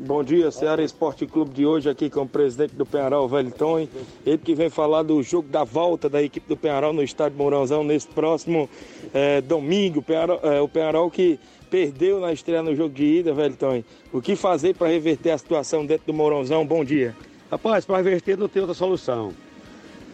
[0.06, 3.88] Bom dia, Ceará Esporte Clube de hoje aqui com o presidente do Penharol, Wellington.
[4.26, 7.86] Ele que vem falar do jogo da volta da equipe do Penharol no estádio Mourãozão
[7.86, 8.70] nesse próximo
[9.14, 10.00] eh, domingo.
[10.00, 11.40] O Penharol, eh, o Penharol que
[11.72, 13.82] perdeu na estreia no jogo de ida, Wellington.
[14.12, 16.66] O que fazer para reverter a situação dentro do Mourãozão?
[16.66, 17.16] Bom dia.
[17.50, 19.32] Rapaz, para reverter não tem outra solução.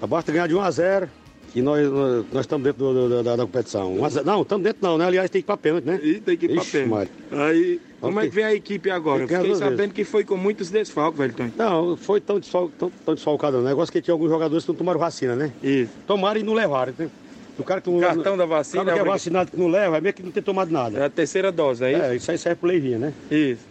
[0.07, 1.09] Basta ganhar de 1 a 0
[1.51, 1.87] que nós,
[2.31, 3.93] nós, estamos dentro do- do- da, da competição.
[3.97, 5.05] 1 a 0 não, estamos dentro não, né?
[5.05, 5.99] Aliás, tem que ir para pênalti, né?
[6.03, 7.11] E tem que ir Ixi, pênalti.
[7.31, 8.27] Aí, como Ok.
[8.27, 9.25] é que vem a equipe agora?
[9.25, 9.75] Ganhar Fiquei duas vezes.
[9.75, 11.49] sabendo que foi com muitos desfalques, Wellington.
[11.57, 13.57] Não, foi tão, desfal, tão, tão desfalcado.
[13.57, 15.51] O negócio que tinha alguns jogadores que não tomaram vacina, né?
[15.63, 15.91] Isso.
[16.05, 16.93] Tomaram e não levaram.
[16.97, 17.09] Né?
[17.57, 19.67] O cara que não Cartão da vacina, O cara que é obriga- vacinado que não
[19.67, 20.97] leva, é meio que não tem tomado nada.
[20.99, 22.01] É a terceira dose, é isso?
[22.03, 23.13] É, isso aí serve pro Leivinha, né?
[23.29, 23.67] Isso.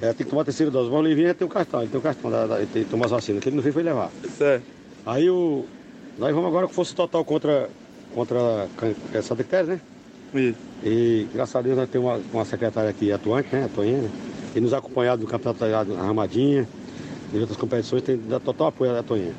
[0.00, 0.88] É, tem que tomar a terceira dose.
[0.88, 2.90] Mas o Leivinha tem o cartão, ele tem o cartão, da, da, ele tem que
[2.90, 4.10] tomar as vacinas, que ele não veio foi levar.
[4.38, 4.62] Certo.
[5.04, 5.64] Aí o.
[6.18, 7.68] Nós vamos agora com força total contra,
[8.14, 8.68] contra
[9.14, 9.80] a Santa Quitéria, né?
[10.34, 10.58] Isso.
[10.84, 13.64] E graças a Deus nós temos uma, uma secretária aqui atuante, né?
[13.64, 14.10] A Toinha, né?
[14.54, 16.66] E nos acompanhado do campeonato da Armadinha,
[17.34, 19.32] em outras competições, tem dado total apoio à Toinha.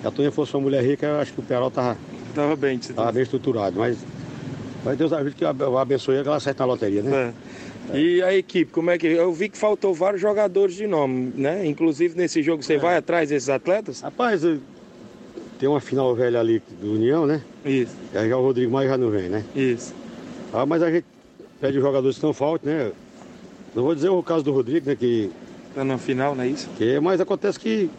[0.00, 1.96] Se a Toinha fosse uma mulher rica, eu acho que o Perol tava,
[2.34, 3.78] Tava bem, tava bem estruturado.
[3.78, 3.96] Mas,
[4.84, 7.32] mas Deus ajude que eu abençoe ela acerta na loteria, né?
[7.92, 7.98] É.
[7.98, 9.06] E a equipe, como é que.
[9.06, 11.64] Eu vi que faltou vários jogadores de nome, né?
[11.64, 14.00] Inclusive nesse jogo você vai atrás desses atletas?
[14.00, 14.58] Rapaz, eu-
[15.58, 17.42] tem uma final velha ali do União, né?
[17.64, 17.94] Isso.
[18.14, 19.44] Aí já o Rodrigo Maia já não vem, né?
[19.54, 19.94] Isso.
[20.52, 21.06] Ah, mas a gente
[21.60, 22.92] pede os jogadores que não faltem, né?
[23.74, 24.96] Não vou dizer o caso do Rodrigo, né?
[24.96, 25.30] Que,
[25.74, 26.68] Tá na final, não é isso?
[26.78, 27.90] que, mas acontece que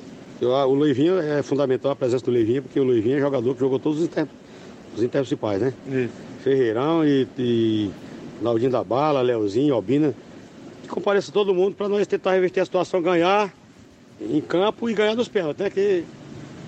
[0.42, 3.60] eu- o Leivinho é fundamental a presença do Leivinho, porque o Leivinho é jogador que
[3.60, 4.28] jogou todos os inter,
[4.96, 5.74] os intermunicipais, né?
[5.88, 6.14] Isso.
[6.44, 7.92] Ferreirão e, e
[8.42, 10.14] Naldinho da Bala, Leozinho, Albina.
[10.84, 13.54] que compareça todo mundo para nós tentar reverter a situação, ganhar
[14.22, 15.70] em campo e ganhar nos pênaltis, né?
[15.70, 16.04] Que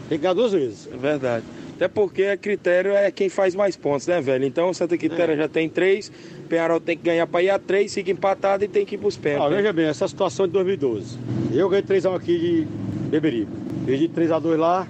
[0.09, 0.89] tem que ganhar duas vezes.
[0.91, 1.45] É verdade.
[1.75, 4.43] Até porque a critério é quem faz mais pontos, né, velho?
[4.45, 5.37] Então o Santa Quitéria É.
[5.37, 6.11] já tem três,
[6.49, 9.15] Penharol tem que ganhar para ir a três, fica empatado e tem que ir pros
[9.15, 9.55] Ah, pênaltis.
[9.57, 11.17] veja bem, essa situação de 2012.
[11.53, 12.67] Eu ganhei 3x1 aqui de
[13.09, 13.51] Beberibe.
[13.85, 14.87] Perdi 3x2 lá,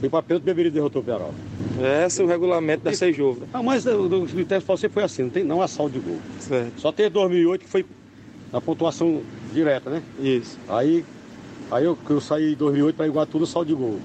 [0.00, 1.34] fui pra pênalti, Beberibe derrotou o Peral.
[2.06, 3.44] Esse é o regulamento da Sejuva.
[3.52, 6.18] Ah, mas o critério sempre foi assim, não tem não há saldo de gol.
[6.40, 6.80] Certo.
[6.80, 7.84] Só tem 2008 que foi
[8.54, 9.20] a pontuação
[9.52, 10.02] direta, né?
[10.18, 10.58] Isso.
[10.66, 11.04] Aí,
[11.70, 13.98] aí eu, eu saí em 2008 para Iguatu no saldo de gol.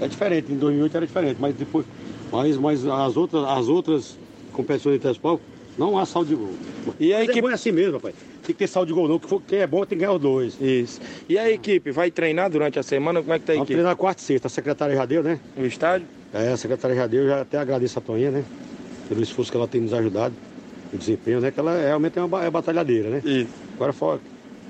[0.00, 1.84] É diferente, em 2008 era diferente, mas depois,
[2.30, 4.16] mas, mas as outras, as outras
[4.52, 5.40] competições interespal
[5.76, 6.52] não há saldo de gol.
[6.98, 8.14] E a Mas equipe- é é assim mesmo, rapaz.
[8.42, 10.12] Tem que ter saldo de gol não, que for, quem é bom tem que ganhar
[10.14, 10.60] os dois.
[10.60, 11.00] Isso.
[11.28, 13.20] E a equipe vai treinar durante a semana?
[13.20, 13.76] Como é que tá a Vamos equipe?
[13.76, 15.38] treinar quarta e sexta, a secretária já deu, né?
[15.56, 16.06] No estádio?
[16.32, 18.44] É, a secretária já deu, já até agradeço a Toninha, né?
[19.08, 20.34] Pelo esforço que ela tem nos ajudado,
[20.92, 21.50] o desempenho, né?
[21.50, 23.22] Que ela realmente é uma é batalhadeira, né?
[23.24, 23.48] Isso.
[23.76, 24.20] Agora fora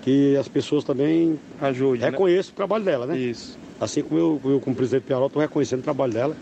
[0.02, 2.00] que as pessoas também Ajude.
[2.02, 2.10] né?
[2.10, 3.16] reconheçam o trabalho dela, né?
[3.18, 3.58] Isso.
[3.80, 6.36] Assim como eu, eu como presidente do Penarol, estou reconhecendo o trabalho dela.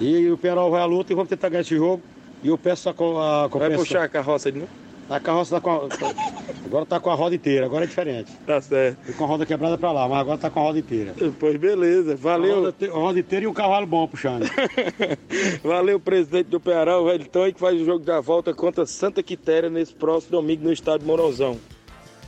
[0.00, 2.02] E o Penarol vai à luta e vamos tentar ganhar esse jogo.
[2.42, 4.70] E eu peço a, co- a Vai puxar a carroça de novo?
[5.10, 5.88] A carroça tá com a,
[6.64, 8.30] agora tá com a roda inteira, agora é diferente.
[8.46, 8.96] Tá certo.
[9.04, 11.14] Foi com a roda quebrada para lá, mas agora tá com a roda inteira.
[11.38, 12.12] Pois beleza.
[12.12, 12.54] A Valeu.
[12.60, 14.44] roda, te- a roda inteira e um cavalo bom puxando.
[15.64, 19.92] Valeu, presidente do Penharol, Wellington, que faz o jogo da volta contra Santa Quitéria nesse
[19.94, 21.58] próximo domingo no estádio Mourãozão.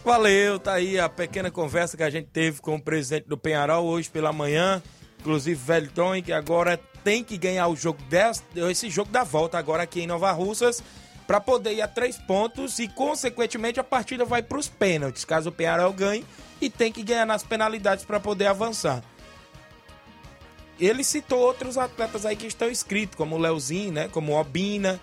[0.04, 3.86] Valeu, tá aí a pequena conversa que a gente teve com o presidente do Penharol
[3.86, 4.82] hoje pela manhã,
[5.20, 9.84] inclusive Velton, que agora tem que ganhar o jogo desse, esse jogo da volta agora
[9.84, 10.82] aqui em Nova Russas
[11.24, 15.50] para poder ir a três pontos e consequentemente a partida vai para os pênaltis, caso
[15.50, 16.24] o Penharol ganhe
[16.60, 19.04] e tem que ganhar nas penalidades para poder avançar.
[20.80, 25.00] Ele citou outros atletas aí que estão inscritos, como o Leozinho, né, como o Obina,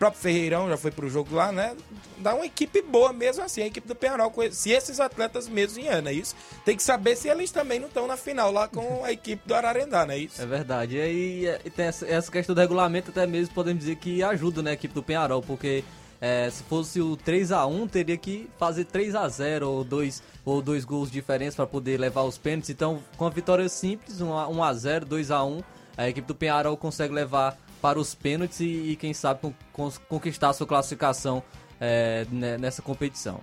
[0.00, 1.76] próprio Ferreirão já foi pro jogo lá, né?
[2.16, 4.32] Dá uma equipe boa mesmo assim, a equipe do Penharol.
[4.50, 6.34] Se esses atletas mesmo vierem, é isso?
[6.64, 9.54] Tem que saber se eles também não estão na final lá com a equipe do
[9.54, 10.40] Ararendá, não é isso?
[10.40, 10.96] É verdade.
[10.96, 14.62] E aí é, tem essa, essa questão do regulamento, até mesmo podemos dizer que ajuda
[14.62, 15.84] né, a equipe do Penharol, porque
[16.18, 21.20] é, se fosse o 3x1, teria que fazer 3x0 ou dois, ou dois gols de
[21.20, 22.70] diferença para poder levar os pênaltis.
[22.70, 25.62] Então, com a vitória simples, 1x0, 2x1,
[25.94, 29.92] a equipe do Penharol consegue levar para os pênaltis e, e quem sabe, con- con-
[30.08, 31.42] conquistar a sua classificação
[31.80, 33.40] é, ne- nessa competição.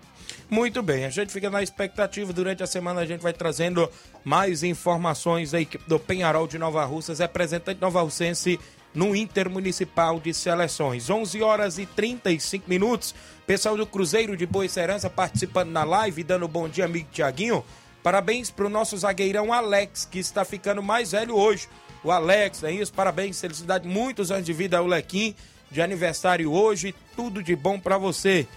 [0.50, 2.32] Muito bem, a gente fica na expectativa.
[2.34, 3.89] Durante a semana a gente vai trazendo
[4.23, 8.60] mais informações da equipe do Penharol de Nova Russas, representante nova russense
[8.93, 11.10] no Intermunicipal de Seleções.
[11.10, 13.15] 11 horas e 35 minutos.
[13.45, 17.63] Pessoal do Cruzeiro de Boa Serança participando na live, dando bom dia, amigo Tiaguinho.
[18.04, 21.67] Parabéns pro nosso zagueirão Alex, que está ficando mais velho hoje.
[22.08, 22.93] O Alex, é isso?
[22.93, 25.36] Parabéns, felicidade, muitos anos de vida ao Lequim,
[25.70, 26.96] de aniversário hoje.
[27.17, 28.48] Tudo de bom para você.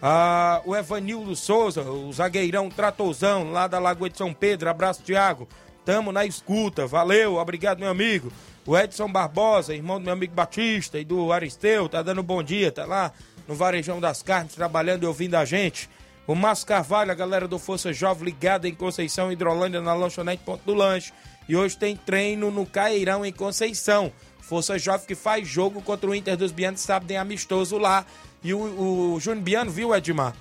[0.00, 4.70] Ah, o Evanildo Souza, o zagueirão Tratozão, lá da Lagoa de São Pedro.
[4.70, 5.46] Abraço, Thiago.
[5.84, 6.86] Tamo na escuta.
[6.86, 8.32] Valeu, obrigado, meu amigo.
[8.64, 12.72] O Edson Barbosa, irmão do meu amigo Batista e do Aristeu, tá dando bom dia,
[12.72, 13.12] tá lá
[13.46, 15.90] no Varejão das Carnes, trabalhando e ouvindo a gente.
[16.26, 20.64] O Márcio Carvalho, a galera do Força Jovem ligada em Conceição, Hidrolândia, na lanchonete Ponto
[20.64, 21.12] do Lanche.
[21.48, 24.12] E hoje tem treino no Cairão, em Conceição.
[24.40, 28.04] Força Jovem que faz jogo contra o Inter dos Bianos, sábado em amistoso lá.
[28.42, 30.34] E o, o Júnior Biano, viu, Edmar?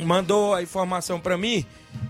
[0.00, 1.64] Mandou a informação pra mim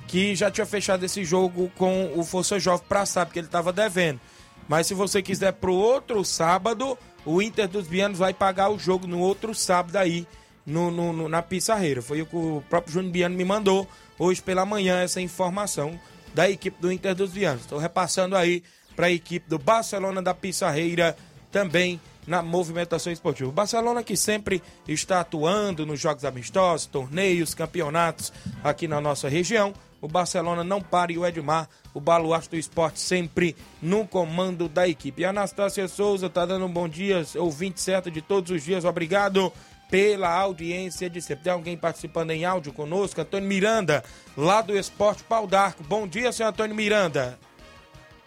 [0.08, 3.72] que já tinha fechado esse jogo com o Força Jovem pra sábado, que ele tava
[3.72, 4.20] devendo.
[4.68, 9.06] Mas se você quiser pro outro sábado, o Inter dos Bianos vai pagar o jogo
[9.06, 10.26] no outro sábado aí,
[10.64, 12.00] no, no- no- na Pissarreira.
[12.00, 13.86] Foi o que o próprio Júnior Biano me mandou
[14.18, 15.98] hoje pela manhã essa informação
[16.34, 17.62] da equipe do Inter dos Bianos.
[17.62, 18.62] Estou repassando aí
[18.94, 21.16] para a equipe do Barcelona da Pissarreira
[21.50, 23.48] também na movimentação esportiva.
[23.48, 28.32] O Barcelona que sempre está atuando nos jogos amistosos, torneios, campeonatos
[28.62, 29.72] aqui na nossa região.
[30.00, 34.86] O Barcelona não para e o Edmar, o baluarte do esporte, sempre no comando da
[34.86, 35.22] equipe.
[35.22, 38.84] E Anastácia Souza tá dando um bom dia, ouvinte certo de todos os dias.
[38.84, 39.50] Obrigado
[39.94, 41.44] pela audiência de sempre.
[41.44, 43.20] Tem alguém participando em áudio conosco?
[43.20, 44.02] Antônio Miranda,
[44.36, 45.84] lá do Esporte Pau d'Arco.
[45.84, 47.38] Bom dia, senhor Antônio Miranda.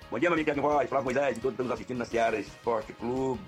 [0.10, 3.42] Bom dia, meu amigo Roy, Flávio Moisés e todos estamos assistindo na Seara Esporte Clube.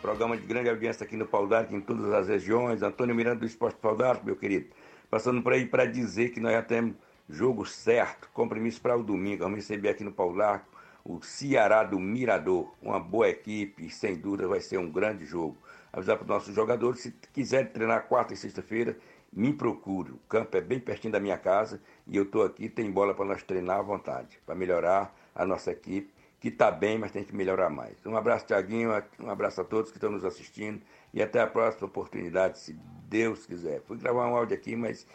[0.00, 2.80] Programa de grande audiência aqui no Pau d'Arco, em todas as regiões.
[2.80, 4.70] Antônio Miranda do Esporte Pau d'Arco, meu querido.
[5.10, 6.94] Passando por aí para dizer que nós já temos
[7.28, 9.42] jogo certo, compromisso para o domingo.
[9.42, 10.64] Vamos receber aqui no Pau d'Arco
[11.04, 12.72] o Ceará do Mirador.
[12.80, 15.58] Uma boa equipe sem dúvida vai ser um grande jogo.
[15.92, 18.96] Avisar para os nossos jogadores, se quiserem treinar quarta e sexta-feira,
[19.32, 20.12] me procure.
[20.12, 23.24] O campo é bem pertinho da minha casa e eu estou aqui, tem bola para
[23.24, 27.34] nós treinar à vontade, para melhorar a nossa equipe, que está bem, mas tem que
[27.34, 27.94] melhorar mais.
[28.04, 30.80] Um abraço, Tiaguinho, um abraço a todos que estão nos assistindo
[31.12, 32.72] e até a próxima oportunidade, se
[33.08, 33.82] Deus quiser.
[33.82, 35.06] Fui gravar um áudio aqui, mas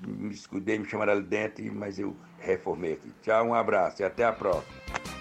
[0.00, 3.10] me escudei, me chamaram ali dentro, mas eu reformei aqui.
[3.22, 5.15] Tchau, um abraço e até a próxima.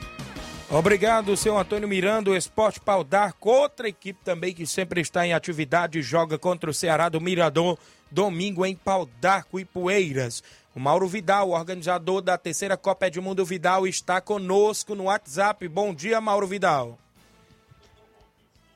[0.69, 5.31] Obrigado, seu Antônio Miranda, o Esporte Pau d'Arco, outra equipe também que sempre está em
[5.31, 7.77] atividade, joga contra o Ceará do Mirador,
[8.11, 10.43] domingo em Pau d'Arco e Poeiras.
[10.75, 15.67] O Mauro Vidal, organizador da terceira Copa Edmundo Vidal, está conosco no WhatsApp.
[15.67, 16.97] Bom dia, Mauro Vidal.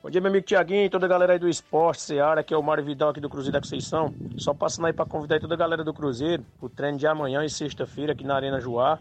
[0.01, 2.57] Bom dia, meu amigo Tiaguinho e toda a galera aí do Esporte Seara, que é
[2.57, 4.13] o Mário Vidal aqui do Cruzeiro da Conceição.
[4.37, 7.49] Só passando aí para convidar toda a galera do Cruzeiro o treino de amanhã e
[7.49, 8.99] sexta-feira aqui na Arena Joá.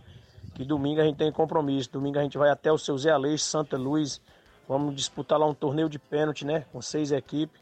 [0.55, 1.91] Que domingo a gente tem compromisso.
[1.91, 4.21] Domingo a gente vai até o seu Zé Aleixo, Santa Luz.
[4.69, 6.65] Vamos disputar lá um torneio de pênalti, né?
[6.73, 7.61] Com seis equipes.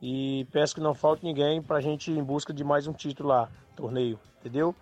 [0.00, 3.28] E peço que não falte ninguém pra gente ir em busca de mais um título
[3.28, 4.74] lá, torneio, entendeu?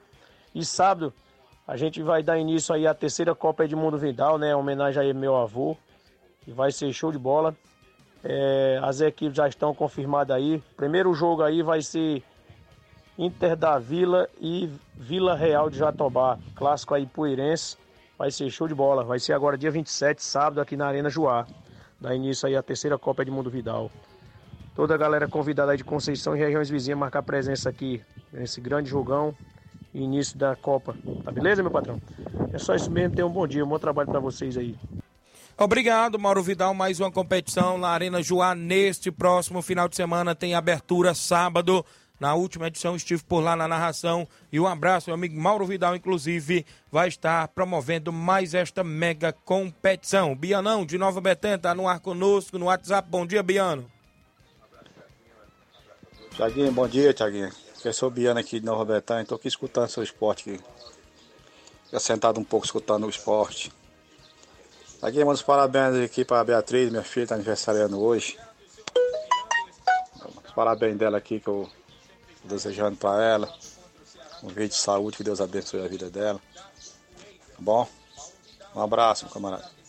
[0.54, 1.12] E sábado
[1.66, 4.56] a gente vai dar início aí à terceira Copa Edmundo Vidal, né?
[4.56, 5.76] Homenagem aí ao meu avô.
[6.40, 7.54] Que vai ser show de bola.
[8.24, 10.62] É, as equipes já estão confirmadas aí.
[10.76, 12.22] Primeiro jogo aí vai ser
[13.18, 16.38] Inter da Vila e Vila Real de Jatobá.
[16.54, 17.76] Clássico aí poeirense.
[18.18, 19.04] Vai ser show de bola.
[19.04, 21.46] Vai ser agora dia 27, sábado, aqui na Arena Joá.
[22.00, 23.90] Dá início aí a terceira Copa de Mundo Vidal.
[24.74, 28.02] Toda a galera convidada aí de Conceição e regiões vizinhas marcar presença aqui
[28.32, 29.34] nesse grande jogão.
[29.92, 30.96] Início da Copa.
[31.24, 32.00] Tá beleza, meu patrão?
[32.52, 33.14] É só isso mesmo.
[33.14, 33.64] Tenham um bom dia.
[33.64, 34.76] Um bom trabalho para vocês aí.
[35.58, 36.72] Obrigado, Mauro Vidal.
[36.72, 40.34] Mais uma competição na Arena Joá neste próximo final de semana.
[40.34, 41.84] Tem abertura sábado.
[42.20, 44.28] Na última edição estive por lá na narração.
[44.52, 50.36] E um abraço, meu amigo Mauro Vidal, inclusive, vai estar promovendo mais esta mega competição.
[50.36, 53.08] Bianão, de Nova Betânia, está no ar conosco no WhatsApp.
[53.08, 53.90] Bom dia, Biano.
[56.36, 57.50] Tiaguinho, bom dia, Tiaguinho.
[57.82, 59.22] Eu sou o Biano aqui de Nova Betânia.
[59.22, 61.98] Estou aqui escutando seu esporte aqui.
[61.98, 63.72] Sentado um pouco escutando o esporte.
[65.00, 68.38] Aqui mando os parabéns aqui para a Beatriz, minha filha, está aniversariando hoje.
[70.44, 71.66] Os parabéns dela aqui que eu
[72.44, 73.54] desejando para ela.
[74.42, 76.40] Um vídeo de saúde, que Deus abençoe a vida dela.
[76.54, 77.88] Tá bom?
[78.74, 79.79] Um abraço, meu camarada.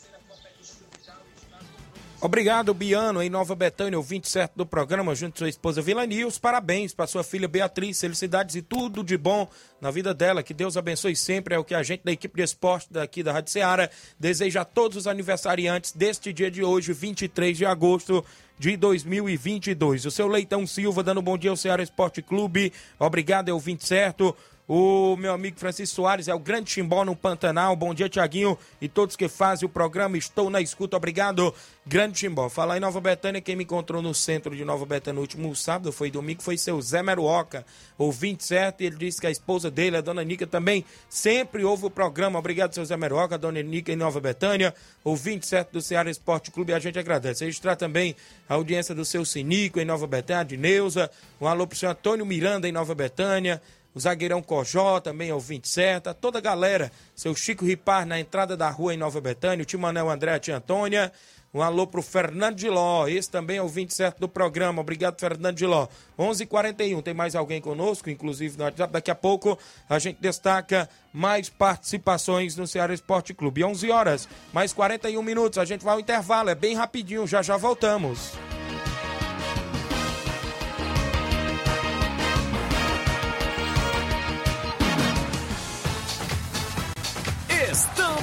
[2.24, 6.24] Obrigado, Biano, em Nova Betânia, ouvinte certo do programa, junto com sua esposa Vilani.
[6.24, 9.50] Os parabéns para sua filha Beatriz, felicidades e tudo de bom
[9.82, 10.44] na vida dela.
[10.44, 11.56] Que Deus abençoe sempre.
[11.56, 14.66] É o que a gente da equipe de esporte daqui da Rádio Ceará deseja a
[14.66, 18.24] todos os aniversariantes deste dia de hoje, 23 de agosto
[18.60, 20.06] de 2022.
[20.06, 22.72] O seu Leitão Silva dando bom dia ao Ceará Esporte Clube.
[23.00, 24.38] Obrigado, é o ouvinte certo.
[24.68, 27.76] O meu amigo Francisco Soares é o grande chimbó no Pantanal.
[27.76, 30.18] Bom dia, Tiaguinho, e todos que fazem o programa.
[30.18, 30.96] Estou na escuta.
[30.96, 31.54] Obrigado,
[31.86, 32.48] grande chimbó.
[32.48, 35.92] Falar em Nova Betânia, quem me encontrou no centro de Nova Betânia no último sábado,
[35.92, 37.66] foi domingo, foi seu Zé Meruoca,
[37.98, 38.82] ouvinte certo.
[38.82, 42.40] Ele disse que a esposa dele, a dona Nica, também sempre ouve o programa.
[42.40, 46.72] Obrigado, seu Zé Meruoca, dona Nica em Nova Betânia, ouvinte certo do Ceará Esporte Clube.
[46.74, 47.44] A gente agradece.
[47.44, 48.16] Registrar também
[48.48, 51.12] a audiência do seu Sinico em Nova Betânia, de Neuza.
[51.42, 53.62] Um alô pro seu Antônio Miranda em Nova Betânia
[53.94, 58.56] o zagueirão Cojó também é ouvinte certa, toda a galera, seu Chico Ripar na entrada
[58.56, 61.12] da rua em Nova Betânia, o Timanel André, a tia Antônia,
[61.54, 65.58] um alô pro Fernando de Ló, esse também é ouvinte certo do programa, obrigado Fernando
[65.58, 65.88] de Ló.
[66.18, 70.22] 11:41 h 41 tem mais alguém conosco, inclusive no WhatsApp, daqui a pouco a gente
[70.22, 73.66] destaca mais participações no Ceará Esporte Clube.
[73.66, 77.58] 11 horas, mais 41 minutos, a gente vai ao intervalo, é bem rapidinho, já já
[77.58, 78.32] voltamos.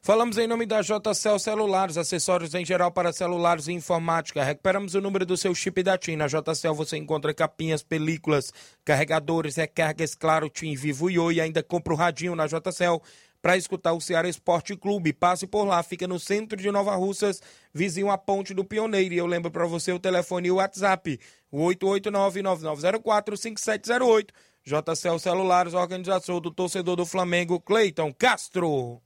[0.00, 4.42] Falamos em nome da JCL Celulares, acessórios em geral para celulares e informática.
[4.42, 6.16] Recuperamos o número do seu chip da TIM.
[6.16, 8.50] Na JCL você encontra capinhas, películas,
[8.84, 11.40] carregadores, recargas, claro, TIM, Vivo e Oi.
[11.40, 13.02] Ainda compra o radinho na JCL
[13.42, 15.12] para escutar o Ceará Esporte Clube.
[15.12, 17.42] Passe por lá, fica no centro de Nova Russas,
[17.74, 19.12] vizinho à Ponte do Pioneiro.
[19.12, 21.20] E eu lembro para você o telefone e o WhatsApp,
[21.50, 24.28] o 889-9904-5708.
[24.64, 29.02] JCL Celulares, organização do torcedor do Flamengo, Cleiton Castro.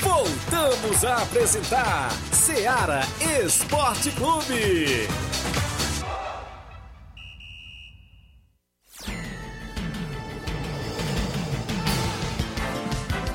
[0.00, 3.00] Voltamos a apresentar Seara
[3.44, 5.08] Esporte Clube.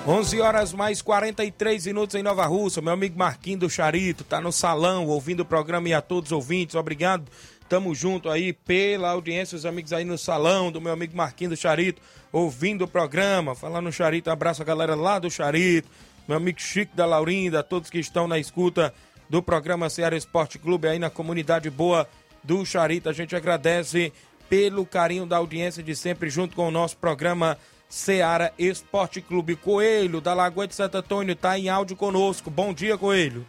[0.05, 2.81] 11 horas mais 43 minutos em Nova Rússia.
[2.81, 6.35] Meu amigo Marquinho do Charito tá no salão ouvindo o programa e a todos os
[6.35, 6.75] ouvintes.
[6.75, 7.23] Obrigado.
[7.69, 11.55] Tamo junto aí pela audiência, os amigos aí no salão do meu amigo Marquinho do
[11.55, 12.01] Charito,
[12.33, 13.55] ouvindo o programa.
[13.55, 15.87] Falando no Charito, abraço a galera lá do Charito,
[16.27, 18.93] meu amigo Chico da Laurinda, todos que estão na escuta
[19.29, 22.07] do programa Ceará Esporte Clube aí na comunidade boa
[22.43, 23.09] do Charito.
[23.09, 24.13] A gente agradece
[24.49, 27.57] pelo carinho da audiência de sempre junto com o nosso programa
[27.89, 29.55] Seara Esporte Clube.
[29.55, 32.49] Coelho, da Lagoa de Santo Antônio, está em áudio conosco.
[32.49, 33.45] Bom dia, Coelho.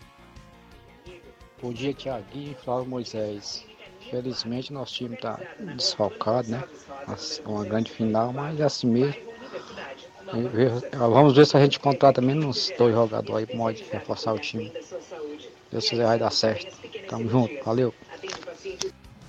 [1.63, 3.65] Bom dia, Tiaguinho e Flávio Moisés.
[4.11, 5.41] Felizmente nosso time está
[5.75, 6.63] desfalcado, né?
[7.47, 9.34] Uma grande final, mas assim mesmo.
[10.93, 14.73] Vamos ver se a gente contrata menos dois jogadores aí pode reforçar o time.
[15.71, 16.77] Deus quiser vai dar certo.
[17.09, 17.93] Tamo junto, valeu.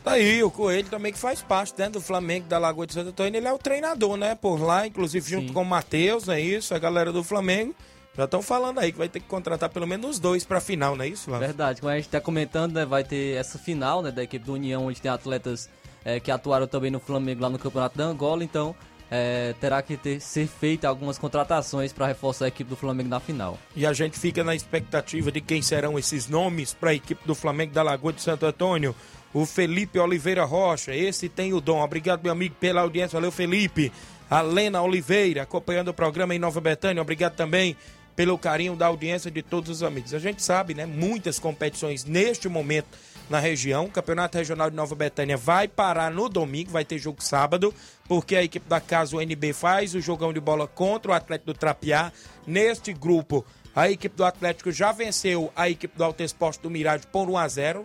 [0.03, 2.93] Tá aí, o Coelho também que faz parte dentro né, do Flamengo da Lagoa de
[2.93, 3.35] Santo Antônio.
[3.35, 4.35] Ele é o treinador, né?
[4.35, 5.53] Por lá, inclusive junto Sim.
[5.53, 6.75] com o Matheus, é isso?
[6.75, 7.73] A galera do Flamengo.
[8.15, 10.61] Já estão falando aí que vai ter que contratar pelo menos os dois para a
[10.61, 11.47] final, não é isso, Flávio?
[11.47, 14.53] Verdade, como a gente está comentando, né, vai ter essa final né, da equipe do
[14.53, 15.69] União, onde tem atletas
[16.05, 18.73] é, que atuaram também no Flamengo lá no Campeonato da Angola, então
[19.15, 23.19] é, terá que ter, ser feita algumas contratações para reforçar a equipe do Flamengo na
[23.19, 23.57] final.
[23.75, 27.33] E a gente fica na expectativa de quem serão esses nomes para a equipe do
[27.33, 28.95] Flamengo da Lagoa de Santo Antônio
[29.35, 31.83] o Felipe Oliveira Rocha, esse tem o dom.
[31.83, 33.17] Obrigado, meu amigo, pela audiência.
[33.17, 33.91] Valeu, Felipe.
[34.29, 37.01] A Lena Oliveira, acompanhando o programa em Nova Betânia.
[37.01, 37.75] Obrigado também
[38.15, 40.13] pelo carinho da audiência de todos os amigos.
[40.13, 40.85] A gente sabe, né?
[40.85, 42.87] Muitas competições neste momento
[43.29, 43.85] na região.
[43.85, 47.73] O Campeonato Regional de Nova Betânia vai parar no domingo, vai ter jogo sábado,
[48.07, 51.53] porque a equipe da casa, o NB, faz o jogão de bola contra o Atlético
[51.53, 52.11] do Trapiá.
[52.45, 53.45] Neste grupo,
[53.75, 57.37] a equipe do Atlético já venceu a equipe do Alto Esporte do Mirade por 1
[57.37, 57.83] a 0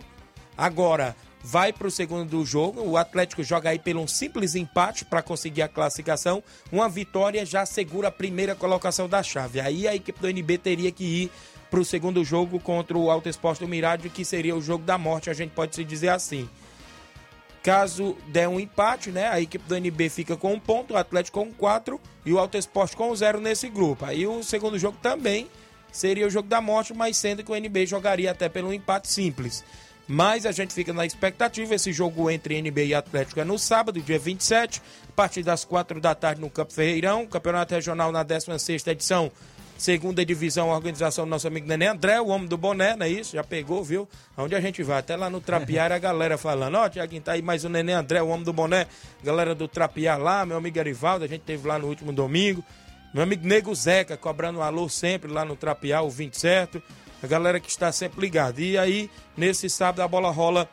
[0.57, 2.81] Agora, vai para o segundo jogo.
[2.81, 6.43] O Atlético joga aí pelo um simples empate para conseguir a classificação.
[6.71, 9.59] Uma vitória já segura a primeira colocação da chave.
[9.59, 11.31] Aí a equipe do NB teria que ir
[11.71, 14.97] para o segundo jogo contra o Alto Esporte do Mirádio, que seria o jogo da
[14.97, 16.49] morte, a gente pode se dizer assim.
[17.63, 19.29] Caso der um empate, né?
[19.29, 22.57] A equipe do NB fica com um ponto, o Atlético com quatro e o Alto
[22.57, 24.03] Esporte com zero nesse grupo.
[24.03, 25.47] Aí o segundo jogo também
[25.93, 29.63] seria o jogo da morte, mas sendo que o NB jogaria até pelo empate simples.
[30.07, 31.73] Mas a gente fica na expectativa.
[31.73, 36.01] Esse jogo entre NB e Atlético é no sábado, dia 27, a partir das 4
[36.01, 37.25] da tarde no Campo Ferreirão.
[37.25, 39.31] Campeonato Regional na 16 edição,
[39.81, 43.35] segunda divisão, organização do nosso amigo Nenê André, o homem do boné, não é isso?
[43.35, 44.07] Já pegou, viu?
[44.37, 44.99] Onde a gente vai?
[44.99, 47.93] Até lá no Trapiar a galera falando: Ó, oh, Tiaguinho, tá aí mais o Nenê
[47.93, 48.85] André, o homem do boné.
[49.23, 52.63] Galera do Trapiar lá, meu amigo Arivaldo, a gente teve lá no último domingo.
[53.11, 56.81] Meu amigo Nego Zeca, cobrando um alô sempre lá no Trapiar, o 20 certo
[57.23, 58.59] a galera que está sempre ligada.
[58.61, 60.67] E aí, nesse sábado, a bola rola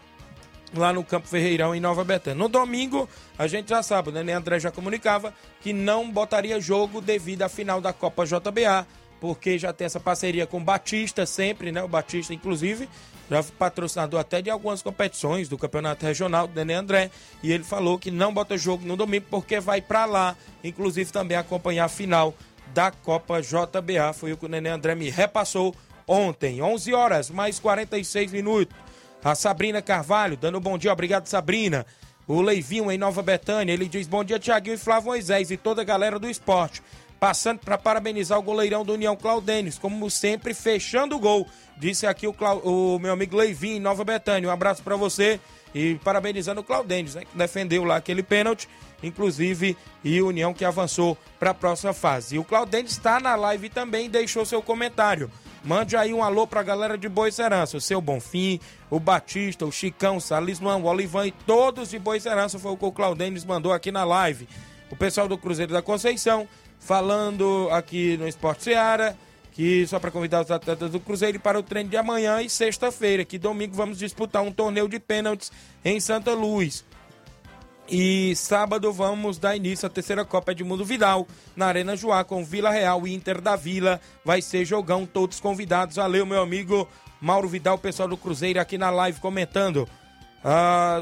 [0.75, 2.39] lá no Campo Ferreirão, em Nova Betânia.
[2.39, 3.09] No domingo,
[3.39, 4.33] a gente já sabe, né?
[4.33, 8.87] André já comunicava que não botaria jogo devido à final da Copa JBA,
[9.21, 11.83] porque já tem essa parceria com o Batista sempre, né?
[11.83, 12.89] O Batista, inclusive,
[13.31, 17.11] já patrocinador até de algumas competições do Campeonato Regional do Nenê André,
[17.43, 21.37] e ele falou que não bota jogo no domingo porque vai para lá, inclusive também
[21.37, 22.35] acompanhar a final
[22.73, 24.13] da Copa JBA.
[24.15, 25.75] Foi o que o Nenê André me repassou
[26.07, 26.63] ontem.
[26.63, 28.75] 11 horas, mais 46 minutos.
[29.23, 31.85] A Sabrina Carvalho, dando um bom dia, obrigado Sabrina.
[32.27, 35.83] O Leivinho em Nova Betânia, ele diz bom dia Tiaguinho e Flávio Moisés e toda
[35.83, 36.83] a galera do esporte.
[37.19, 41.49] Passando para parabenizar o goleirão do União Claudênis, como sempre, fechando o gol.
[41.77, 44.49] Disse aqui o, o meu amigo Leivinho em Nova Betânia.
[44.49, 45.41] Um abraço para você
[45.75, 48.69] e parabenizando o Claudênis, né, que defendeu lá aquele pênalti,
[49.03, 52.37] inclusive, e União que avançou para a próxima fase.
[52.37, 55.29] E o Claudênis está na live também deixou seu comentário.
[55.69, 58.59] Mande aí um alô pra galera de Boa Serança, o seu Bonfim,
[58.89, 62.77] o Batista, o Chicão, o Salismão, o Olivan e todos de Boa Serança foi o
[62.79, 64.49] que o Claudênis mandou aqui na live.
[64.91, 66.49] O pessoal do Cruzeiro da Conceição,
[66.81, 69.15] falando aqui no Esporte Seara,
[69.53, 73.23] que só para convidar os atletas do Cruzeiro para o treino de amanhã e sexta-feira,
[73.23, 75.53] que domingo vamos disputar um torneio de pênaltis
[75.85, 76.83] em Santa Luz.
[77.91, 81.27] E sábado vamos dar início à terceira Copa Edmundo Vidal,
[81.57, 83.99] na Arena Joá, com Vila Real e Inter da Vila.
[84.23, 85.97] Vai ser jogão, todos convidados.
[85.97, 86.87] Valeu, meu amigo
[87.19, 89.89] Mauro Vidal, pessoal do Cruzeiro aqui na live comentando.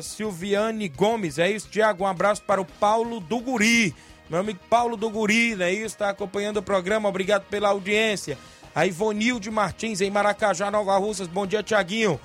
[0.00, 2.04] Silviane Gomes, é isso, Tiago?
[2.04, 3.92] Um abraço para o Paulo do Guri.
[4.30, 5.86] Meu amigo Paulo do Guri, é isso?
[5.86, 8.38] Está acompanhando o programa, obrigado pela audiência.
[8.72, 11.26] A Ivonilde Martins, em Maracajá, Nova Russas.
[11.26, 12.20] Bom dia, Tiaguinho.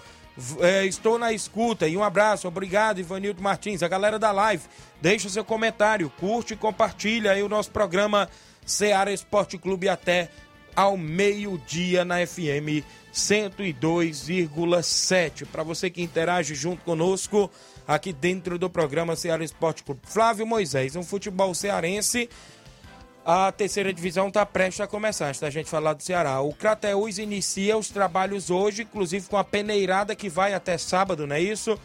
[0.60, 4.64] É, estou na escuta e um abraço, obrigado Ivanildo Martins, a galera da live,
[5.02, 8.30] deixa seu comentário, curte e compartilha aí o nosso programa
[8.66, 10.30] Seara Esporte Clube até
[10.76, 12.84] ao meio-dia na FM
[13.14, 15.46] 102,7.
[15.46, 17.52] Para você que interage junto conosco
[17.88, 20.02] aqui dentro do programa Ceará Esporte Clube.
[20.04, 22.30] Flávio Moisés, um futebol cearense.
[23.24, 26.42] A terceira divisão está prestes a começar, antes da gente falar do Ceará.
[26.42, 31.36] O Crateus inicia os trabalhos hoje, inclusive com a peneirada que vai até sábado, não
[31.36, 31.78] é isso?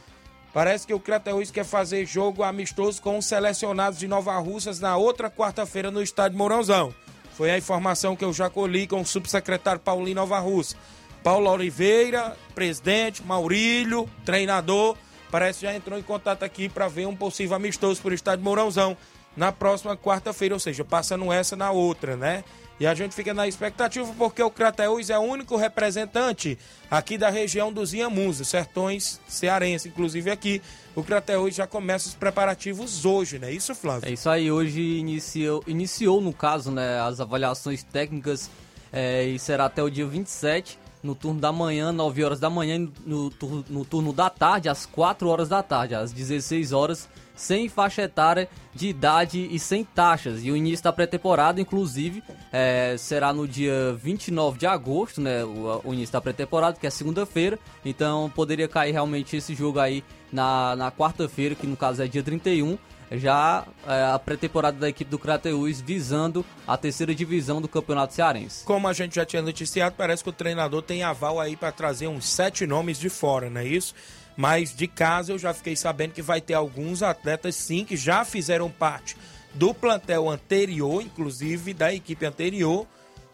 [0.54, 4.96] Parece que o Crateus quer fazer jogo amistoso com os selecionados de Nova Russas na
[4.96, 6.94] outra quarta-feira no estádio Mourãozão.
[7.34, 10.74] Foi a informação que eu já colhi com o subsecretário Paulinho Nova Russa.
[11.22, 14.96] Paulo Oliveira, presidente, Maurílio, treinador,
[15.30, 18.96] parece que já entrou em contato aqui para ver um possível amistoso por estádio Mourãozão
[19.36, 22.42] na próxima quarta-feira, ou seja, passando essa na outra, né?
[22.78, 26.58] E a gente fica na expectativa porque o Crateus é o único representante
[26.90, 30.60] aqui da região dos Inhamuns, os sertões cearense, inclusive aqui.
[30.94, 33.50] O Crateus já começa os preparativos hoje, né?
[33.50, 34.08] Isso, Flávio?
[34.08, 38.50] É isso aí, hoje iniciou, iniciou no caso, né, as avaliações técnicas
[38.92, 42.86] é, e será até o dia 27, no turno da manhã, 9 horas da manhã,
[43.06, 43.32] no,
[43.70, 48.48] no turno da tarde, às 4 horas da tarde, às 16 horas sem faixa etária
[48.74, 50.42] de idade e sem taxas.
[50.42, 52.22] E o início da pré-temporada, inclusive,
[52.52, 55.44] é, será no dia 29 de agosto, né?
[55.44, 57.58] O, o início da pré-temporada, que é segunda-feira.
[57.84, 62.22] Então poderia cair realmente esse jogo aí na, na quarta-feira, que no caso é dia
[62.22, 62.76] 31
[63.12, 68.64] já é, a pré-temporada da equipe do Crateus visando a terceira divisão do Campeonato Cearense.
[68.64, 72.08] Como a gente já tinha noticiado, parece que o treinador tem aval aí para trazer
[72.08, 73.94] uns sete nomes de fora, não é isso?
[74.36, 78.24] Mas de casa eu já fiquei sabendo que vai ter alguns atletas sim que já
[78.24, 79.16] fizeram parte
[79.54, 82.86] do plantel anterior, inclusive da equipe anterior.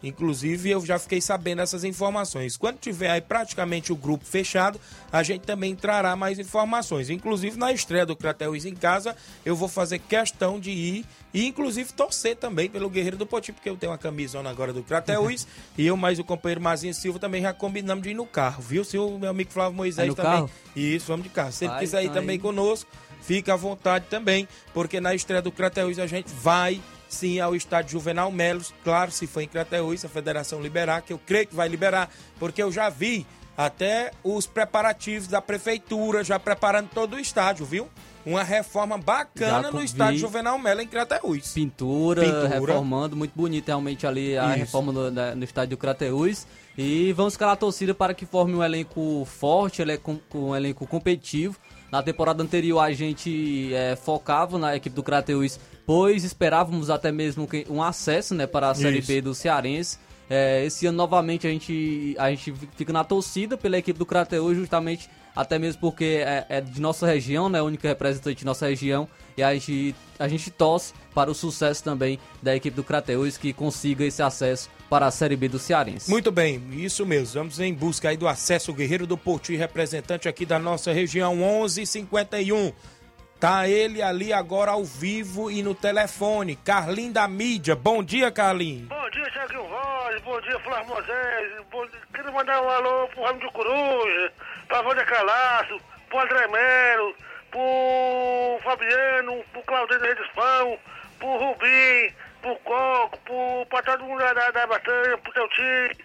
[0.03, 2.57] Inclusive eu já fiquei sabendo essas informações.
[2.57, 4.79] Quando tiver aí praticamente o grupo fechado,
[5.11, 7.09] a gente também trará mais informações.
[7.09, 11.93] Inclusive na estreia do Crateus em casa, eu vou fazer questão de ir e inclusive
[11.93, 15.47] torcer também pelo Guerreiro do Poti, porque eu tenho uma camisona agora do Crateus
[15.77, 18.83] e eu mais o companheiro Mazinho Silva também já combinamos de ir no carro, viu?
[18.83, 20.31] Se o meu amigo Flávio Moisés no também.
[20.31, 20.49] carro?
[20.75, 21.51] Isso, vamos de carro.
[21.51, 22.89] Se ele quiser ir então também conosco,
[23.21, 26.81] fica à vontade também, porque na estreia do Crateus a gente vai
[27.13, 31.19] sim ao estádio Juvenal Melos, claro, se for em Crateus, a federação liberar, que eu
[31.19, 32.09] creio que vai liberar,
[32.39, 37.87] porque eu já vi até os preparativos da prefeitura já preparando todo o estádio, viu?
[38.25, 41.51] Uma reforma bacana no estádio Juvenal Melo em Crateus.
[41.51, 42.47] Pintura, Pintura.
[42.47, 44.59] reformando, muito bonito realmente ali a Isso.
[44.59, 46.47] reforma no, na- no estádio do Crateus.
[46.77, 51.57] E vamos escalar a torcida para que forme um elenco forte, com um elenco competitivo.
[51.93, 57.47] Na temporada anterior a gente eh, focava na equipe do Crateus, pois esperávamos até mesmo
[57.69, 59.07] um acesso né, para a Série Isso.
[59.07, 59.99] B do Cearense.
[60.27, 64.57] Eh, esse ano novamente a gente, a gente fica na torcida pela equipe do Crateus,
[64.57, 67.59] justamente até mesmo porque é, é de nossa região, né?
[67.59, 69.07] A única representante de nossa região.
[69.35, 73.51] E a gente, a gente torce para o sucesso também da equipe do Crateus que
[73.51, 76.09] consiga esse acesso para a Série B do Cearense.
[76.09, 77.33] Muito bem, isso mesmo.
[77.33, 82.71] Vamos em busca aí do acesso Guerreiro do Poti, representante aqui da nossa região 1151.
[83.39, 86.55] Tá ele ali agora ao vivo e no telefone.
[86.55, 87.75] Carlinho da mídia.
[87.75, 88.85] Bom dia, Carlinho.
[88.87, 91.85] Bom dia, Thiaguinho Voz, bom dia, Flávio Moisés, bom...
[92.13, 94.31] queria mandar um alô pro Ramo de Coruja,
[94.73, 97.15] pra Vânia Calaço, pro André Melo,
[97.51, 100.79] pro Fabiano, pro Claudinho da Redes Pão,
[101.19, 102.11] pro Rubim,
[102.41, 105.95] pro Coco, pro, pra todo mundo da, da Batanha, pro teu time,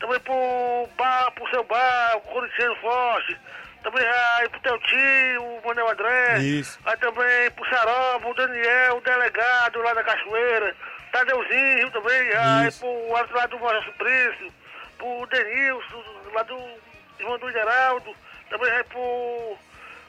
[0.00, 3.38] também pro bar, pro seu bar, o Corintiano Forte,
[3.82, 6.80] também aí pro teu tio, o Manel André, Isso.
[6.86, 10.74] aí também pro Saroba, o Daniel, o delegado lá da Cachoeira,
[11.12, 12.80] Tadeuzinho também, aí Isso.
[12.80, 14.50] pro lado do Maurício Príncipe,
[14.96, 16.84] pro Denilson, lá do
[17.20, 18.14] João do Geraldo,
[18.50, 19.56] também aí pro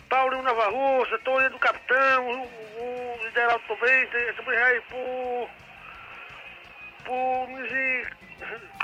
[0.10, 5.50] Paulinho Nova Russa, Toninho do Capitão, o, o Geraldo também, também aí pro
[7.04, 7.48] pro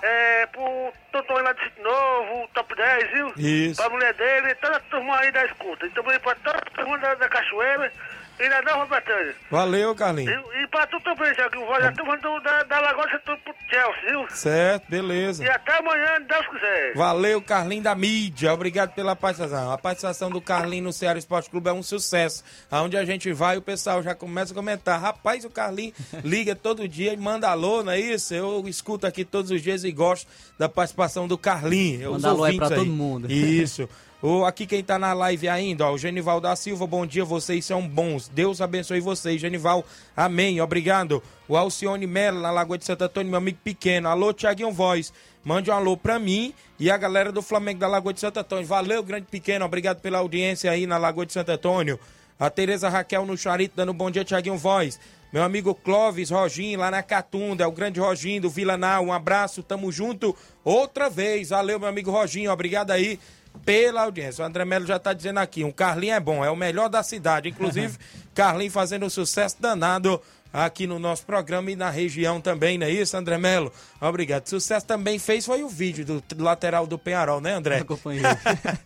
[0.02, 3.34] é, pro Totonho lá de Sítio Novo, Top 10, viu?
[3.38, 3.82] Isso.
[3.82, 5.86] Pra mulher dele, toda a turma aí da escuta.
[5.86, 7.92] E também pra toda a turma da, da Cachoeira
[8.40, 9.36] e da Nova Betânia.
[9.50, 10.32] Valeu, Carlinho.
[10.32, 14.10] E, e pra tu também, Thiago, voz a turma do, da, da Lagoa pro Chelsea,
[14.10, 14.26] viu?
[14.30, 15.44] Certo, beleza.
[15.44, 16.94] E até amanhã, Deus quiser.
[16.96, 18.54] Valeu, Carlinho da mídia.
[18.54, 19.72] Obrigado pela participação.
[19.72, 22.44] A participação do Carlinho no Ceará Esporte Clube é um sucesso.
[22.70, 25.00] Aonde a gente vai, o pessoal já começa a comentar.
[25.00, 28.34] Rapaz, o Carlinho liga todo dia e manda alô, não é isso?
[28.34, 30.28] Eu escuto aqui todos os dias e gosto
[30.58, 32.12] da participação do Carlinho.
[32.12, 33.32] Os Manda alô aí ouvintes pra todo mundo.
[33.32, 33.88] Isso.
[34.22, 37.66] O, aqui quem tá na live ainda, ó, o Genival da Silva, bom dia, vocês
[37.66, 38.28] são bons.
[38.28, 39.84] Deus abençoe vocês, Genival.
[40.16, 41.24] Amém, obrigado.
[41.48, 44.08] O Alcione Mello, na Lagoa de Santo Antônio, meu amigo pequeno.
[44.08, 45.12] Alô, Tiaguinho Voz.
[45.44, 48.68] Mande um alô pra mim e a galera do Flamengo da Lagoa de Santo Antônio.
[48.68, 52.00] Valeu, grande pequeno, obrigado pela audiência aí na Lagoa de Santo Antônio.
[52.40, 55.00] A Tereza Raquel no Charito dando bom dia, Tiaguinho Voz.
[55.34, 59.06] Meu amigo Clóvis Roginho, lá na Catunda, é o grande Roginho do Vila Nau.
[59.06, 61.50] Um abraço, tamo junto outra vez.
[61.50, 63.18] Valeu, meu amigo Roginho, obrigado aí
[63.66, 64.44] pela audiência.
[64.44, 67.04] O André Melo já tá dizendo aqui, um Carlinho é bom, é o melhor da
[67.04, 67.50] cidade.
[67.50, 67.98] Inclusive,
[68.34, 70.22] Carlinho fazendo um sucesso danado
[70.52, 73.72] aqui no nosso programa e na região também, não é isso, André Melo?
[74.00, 74.48] Obrigado.
[74.48, 77.80] Sucesso também fez foi o vídeo do lateral do Penharol, né, André?
[77.80, 78.24] Acompanhei.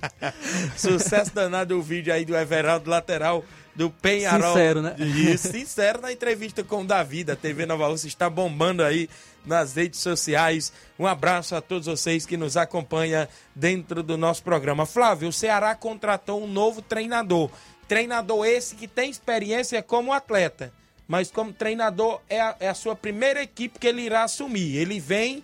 [0.78, 3.44] Sucesso danado o vídeo aí do Everaldo, lateral
[3.76, 4.54] do Penharol.
[4.54, 4.96] Sincero, né?
[4.98, 9.10] Isso, sincero na entrevista com o Davi, da TV Nova Rússia, está bombando aí
[9.46, 10.72] nas redes sociais.
[10.98, 14.86] Um abraço a todos vocês que nos acompanham dentro do nosso programa.
[14.86, 17.50] Flávio, o Ceará contratou um novo treinador.
[17.88, 20.72] Treinador esse que tem experiência como atleta
[21.08, 24.76] mas como treinador é a, é a sua primeira equipe que ele irá assumir.
[24.78, 25.44] Ele vem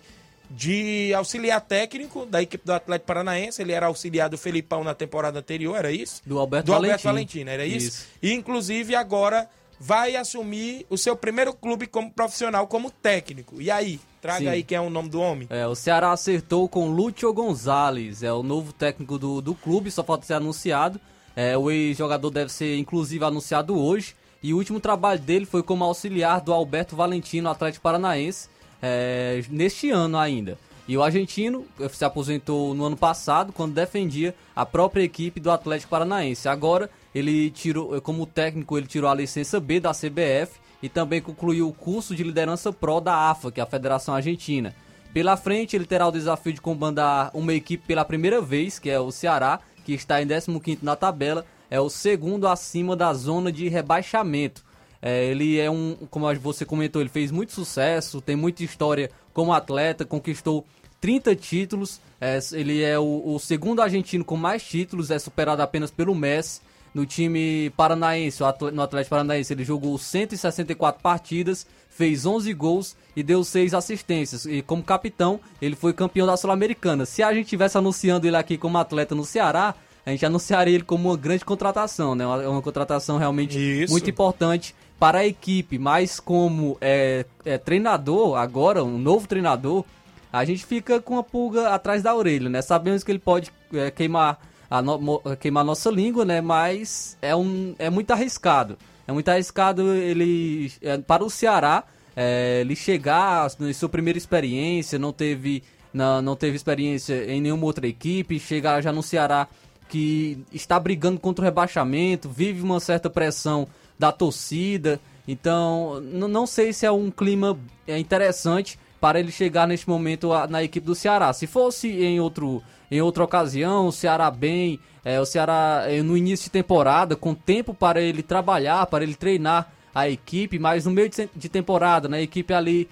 [0.50, 3.62] de auxiliar técnico da equipe do Atlético Paranaense.
[3.62, 6.20] Ele era auxiliar do Felipão na temporada anterior, era isso?
[6.26, 6.90] Do Alberto do Valentim.
[6.90, 7.88] Alberto Valentim, era isso?
[7.88, 8.06] Isso.
[8.22, 9.48] E inclusive agora
[9.78, 13.60] vai assumir o seu primeiro clube como profissional, como técnico.
[13.60, 13.98] E aí?
[14.20, 14.48] Traga Sim.
[14.48, 15.48] aí quem é o nome do homem.
[15.50, 20.04] É, o Ceará acertou com Lúcio Gonzalez, é o novo técnico do, do clube, só
[20.04, 21.00] falta ser anunciado.
[21.34, 24.14] É, o ex-jogador deve ser, inclusive, anunciado hoje.
[24.42, 28.48] E o último trabalho dele foi como auxiliar do Alberto Valentino, Atlético Paranaense,
[28.82, 30.58] é, neste ano ainda.
[30.88, 35.90] E o argentino se aposentou no ano passado, quando defendia a própria equipe do Atlético
[35.90, 36.48] Paranaense.
[36.48, 41.68] Agora, ele tirou, como técnico, ele tirou a licença B da CBF e também concluiu
[41.68, 44.74] o curso de liderança Pro da AFA, que é a Federação Argentina.
[45.14, 48.98] Pela frente, ele terá o desafio de comandar uma equipe pela primeira vez, que é
[48.98, 53.66] o Ceará, que está em 15º na tabela, é o segundo acima da zona de
[53.66, 54.62] rebaixamento.
[55.00, 59.54] É, ele é um, como você comentou, ele fez muito sucesso, tem muita história como
[59.54, 60.66] atleta, conquistou
[61.00, 61.98] 30 títulos.
[62.20, 66.60] é, ele é o, o segundo argentino com mais títulos, é superado apenas pelo Messi.
[66.92, 73.42] No time paranaense, no Atlético Paranaense, ele jogou 164 partidas, fez 11 gols e deu
[73.42, 74.44] 6 assistências.
[74.44, 77.06] E como capitão, ele foi campeão da Sul-Americana.
[77.06, 79.74] Se a gente tivesse anunciando ele aqui como atleta no Ceará,
[80.04, 82.26] a gente anunciaria ele como uma grande contratação, né?
[82.26, 83.92] Uma, uma contratação realmente Isso.
[83.92, 89.84] muito importante para a equipe, mas como é, é treinador agora, um novo treinador,
[90.32, 92.62] a gente fica com a pulga atrás da orelha, né?
[92.62, 94.40] Sabemos que ele pode é, queimar
[94.70, 96.40] a no- queimar nossa língua, né?
[96.40, 98.78] Mas é um é muito arriscado.
[99.06, 101.84] É muito arriscado ele é, para o Ceará
[102.16, 107.64] é, ele chegar na sua primeira experiência, não teve não, não teve experiência em nenhuma
[107.66, 109.46] outra equipe, chegar já no Ceará
[109.92, 113.68] que está brigando contra o rebaixamento, vive uma certa pressão
[113.98, 114.98] da torcida.
[115.28, 120.62] Então, não sei se é um clima é, interessante para ele chegar neste momento na
[120.62, 121.30] equipe do Ceará.
[121.34, 126.16] Se fosse em outro em outra ocasião, o Ceará bem, é, o Ceará é, no
[126.16, 130.90] início de temporada, com tempo para ele trabalhar, para ele treinar a equipe, mas no
[130.90, 132.88] meio de, de temporada, na equipe ali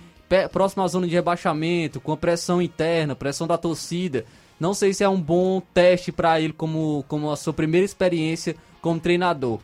[0.52, 4.26] próxima à zona de rebaixamento, com a pressão interna, pressão da torcida.
[4.60, 8.54] Não sei se é um bom teste para ele como, como a sua primeira experiência
[8.82, 9.58] como treinador.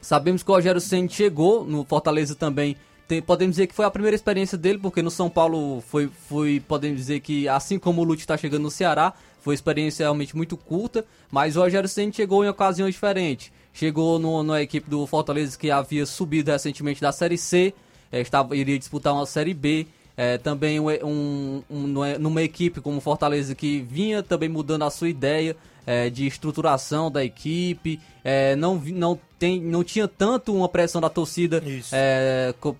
[0.00, 2.76] Sabemos que o Rogério Ceni chegou no Fortaleza também.
[3.06, 6.60] Tem- podemos dizer que foi a primeira experiência dele, porque no São Paulo foi, foi
[6.66, 10.56] podemos dizer que assim como o Lute está chegando no Ceará, foi experiência realmente muito
[10.56, 13.52] curta, mas o Rogério Ceni chegou em ocasiões diferentes.
[13.72, 17.72] Chegou no, na equipe do Fortaleza que havia subido recentemente da Série C,
[18.10, 19.86] eh, estava, iria disputar uma Série B.
[20.16, 21.86] eh, também um, um- um-
[22.18, 25.56] numa- equipe como Fortaleza que vinha também mudando a sua ideia
[25.86, 31.08] eh, de estruturação da equipe, eh, não, não, tem, não tinha tanto uma pressão da
[31.08, 31.62] torcida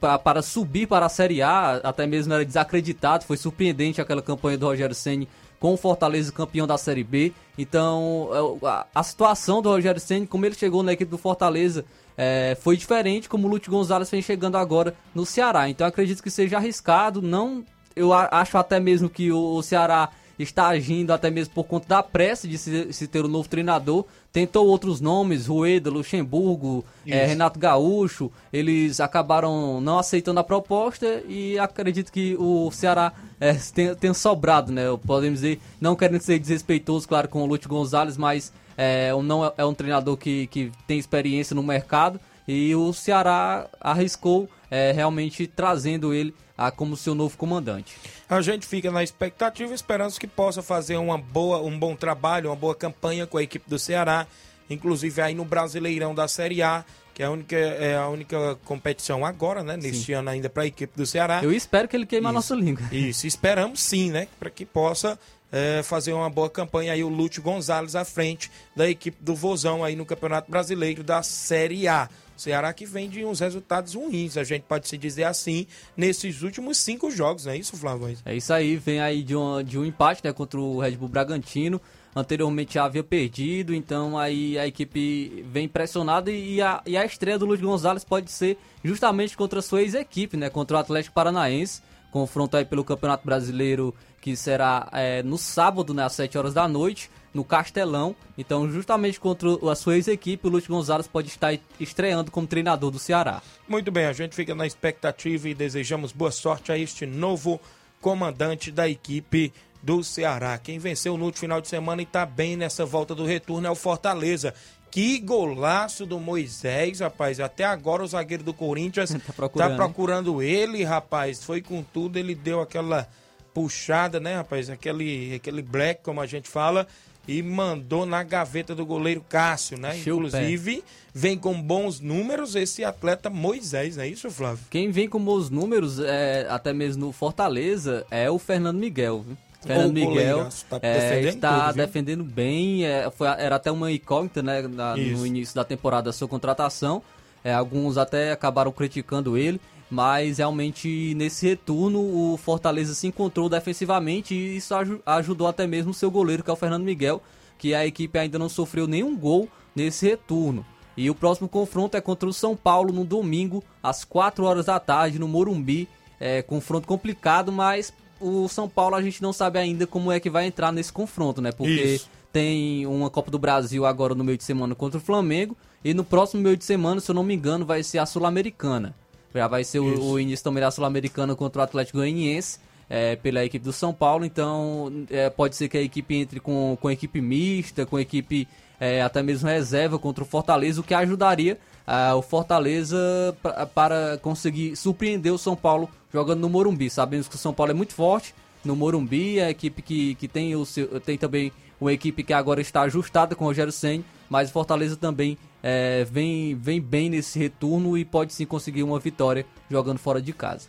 [0.00, 4.58] pa- para subir para a Série A, até mesmo era desacreditado, foi surpreendente aquela campanha
[4.58, 5.28] do Rogério Ceni
[5.60, 7.32] com o Fortaleza campeão da Série B.
[7.56, 8.28] Então,
[8.62, 11.84] é, a, a situação do Rogério Ceni, como ele chegou na equipe do Fortaleza,
[12.16, 15.68] é, foi diferente como o Lúcio Gonzalez vem chegando agora no Ceará.
[15.68, 17.20] Então, acredito que seja arriscado.
[17.20, 17.64] Não,
[17.94, 22.46] eu acho até mesmo que o, Ceará está agindo até mesmo por conta da pressa
[22.46, 24.04] de se, se ter um novo treinador.
[24.32, 27.24] Tentou outros nomes, Rueda, Luxemburgo, é.
[27.24, 28.30] Renato Gaúcho.
[28.52, 34.70] Eles acabaram não aceitando a proposta e acredito que o Ceará é, tenha, tenha sobrado,
[34.70, 34.84] né?
[35.06, 39.52] Podemos dizer, não querendo ser desrespeitoso, claro, com o Lúcio Gonzalez, mas é, não é,
[39.58, 45.46] é um treinador que, que tem experiência no mercado e o Ceará arriscou é, realmente
[45.46, 47.96] trazendo ele a, como seu novo comandante.
[48.28, 52.56] A gente fica na expectativa, esperando que possa fazer uma boa, um bom trabalho, uma
[52.56, 54.26] boa campanha com a equipe do Ceará,
[54.68, 56.84] inclusive aí no Brasileirão da Série A,
[57.16, 59.74] que é a única, é a única competição agora, né?
[59.74, 60.12] Neste Sim.
[60.12, 61.40] ano ainda para a equipe do Ceará.
[61.42, 62.34] Eu espero que ele queime a Isso.
[62.34, 62.86] nossa língua.
[62.92, 64.28] Isso, esperamos sim, né?
[64.38, 65.18] Para que possa
[65.50, 69.82] é, fazer uma boa campanha aí o Lúcio Gonzalez à frente da equipe do Vozão
[69.82, 72.06] aí no Campeonato Brasileiro da Série A.
[72.36, 76.76] Ceará que vem de uns resultados ruins, a gente pode se dizer assim, nesses últimos
[76.76, 78.14] cinco jogos, não é isso, Flávio?
[78.26, 81.08] É isso aí, vem aí de um, de um empate né, contra o Red Bull
[81.08, 81.80] Bragantino.
[82.16, 87.44] Anteriormente havia perdido, então aí a equipe vem pressionada e a, e a estreia do
[87.44, 90.48] Luiz Gonzalez pode ser justamente contra a sua ex-equipe, né?
[90.48, 91.82] Contra o Atlético Paranaense.
[92.10, 93.94] Confronto aí pelo Campeonato Brasileiro
[94.26, 98.16] que será é, no sábado, né, às 7 horas da noite, no Castelão.
[98.38, 102.98] Então, justamente contra a sua ex-equipe, o Luiz Gonzalez pode estar estreando como treinador do
[102.98, 103.42] Ceará.
[103.68, 107.60] Muito bem, a gente fica na expectativa e desejamos boa sorte a este novo
[108.00, 109.52] comandante da equipe
[109.86, 110.58] do Ceará.
[110.58, 113.70] Quem venceu no último final de semana e está bem nessa volta do retorno é
[113.70, 114.52] o Fortaleza.
[114.90, 117.38] Que golaço do Moisés, rapaz.
[117.38, 120.50] Até agora o zagueiro do Corinthians tá procurando, procurando, hein?
[120.50, 121.44] ele, rapaz.
[121.44, 123.08] Foi com tudo, ele deu aquela
[123.54, 124.68] puxada, né, rapaz?
[124.68, 126.84] Aquele, aquele black, como a gente fala,
[127.28, 129.92] e mandou na gaveta do goleiro Cássio, né?
[129.92, 130.10] Pé.
[130.10, 130.82] Inclusive,
[131.14, 134.64] vem com bons números esse atleta Moisés, não é isso, Flávio?
[134.68, 139.22] Quem vem com bons números, é, até mesmo no Fortaleza, é o Fernando Miguel.
[139.22, 139.36] Viu?
[139.66, 142.84] Fernando Miguel goleiraço, tá é, defendendo está tudo, defendendo bem.
[142.84, 147.02] é, foi, era até uma incógnita né, na- no início da temporada a sua contratação.
[147.44, 149.60] É, alguns até acabaram criticando ele.
[149.88, 155.92] Mas realmente nesse retorno o Fortaleza se encontrou defensivamente e isso aju- ajudou até mesmo
[155.92, 157.22] o seu goleiro, que é o Fernando Miguel,
[157.56, 160.66] que a equipe ainda não sofreu nenhum gol nesse retorno.
[160.96, 164.80] E o próximo confronto é contra o São Paulo no domingo, às 4 horas da
[164.80, 165.86] tarde, no Morumbi.
[166.18, 170.30] É, confronto complicado, mas o São Paulo a gente não sabe ainda como é que
[170.30, 171.52] vai entrar nesse confronto, né?
[171.52, 172.10] Porque Isso.
[172.32, 175.56] tem uma Copa do Brasil agora no meio de semana contra o Flamengo.
[175.84, 178.94] E no próximo meio de semana, se eu não me engano, vai ser a Sul-Americana.
[179.34, 182.58] Já vai ser o, o início também da Sul-Americana contra o Atlético Goianiense.
[182.88, 186.76] é, pela equipe do São Paulo, então é, pode ser que a equipe entre com,
[186.80, 188.48] com equipe mista, com equipe
[188.78, 192.96] é, até mesmo reserva contra o Fortaleza, o que ajudaria ah, o Fortaleza
[193.42, 196.88] pra- para conseguir surpreender o São Paulo jogando no Morumbi.
[196.90, 198.34] Sabemos que o São Paulo é muito forte
[198.64, 202.32] no Morumbi, é a equipe que, que tem, o seu, tem também uma equipe que
[202.32, 207.08] agora está ajustada com o Rogério Senna, mas o Fortaleza também é, vem, vem bem
[207.10, 210.68] nesse retorno e pode sim conseguir uma vitória jogando fora de casa.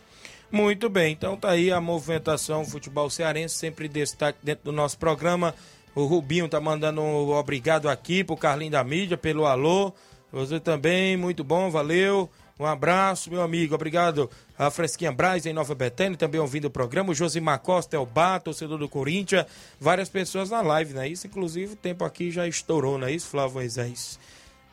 [0.50, 5.54] Muito bem, então tá aí a movimentação futebol cearense, sempre destaque dentro do nosso programa.
[5.94, 9.92] O Rubinho tá mandando um obrigado aqui pro Carlinho da Mídia, pelo alô.
[10.32, 12.28] Você também, muito bom, valeu.
[12.60, 14.28] Um abraço, meu amigo, obrigado.
[14.58, 17.12] A Fresquinha Braz em Nova Betânia, também ouvindo o programa.
[17.12, 19.46] O Josimar Costa, é o Bar, torcedor do Corinthians.
[19.80, 21.08] Várias pessoas na live, né?
[21.08, 24.18] Isso, inclusive, o tempo aqui já estourou, não é isso, Flávio Moisés?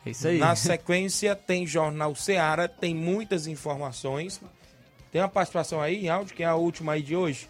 [0.04, 0.38] É isso aí.
[0.38, 4.40] Na sequência, tem Jornal Seara, tem muitas informações.
[5.12, 7.48] Tem uma participação aí em áudio, que é a última aí de hoje.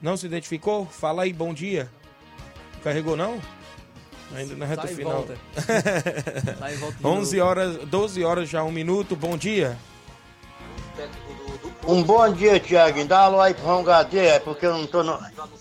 [0.00, 0.86] Não se identificou?
[0.86, 1.90] Fala aí, bom dia.
[2.84, 3.40] Carregou não?
[4.34, 5.12] Ainda na reta Sai e final.
[5.12, 5.36] volta.
[6.58, 7.48] Sai e volta de 11 novo.
[7.50, 9.14] horas, 12 horas já, um minuto.
[9.16, 9.76] Bom dia.
[11.86, 13.06] Um bom dia, Tiaguinho.
[13.06, 15.18] Dá alô aí pro Rongadê, é porque eu não tô no...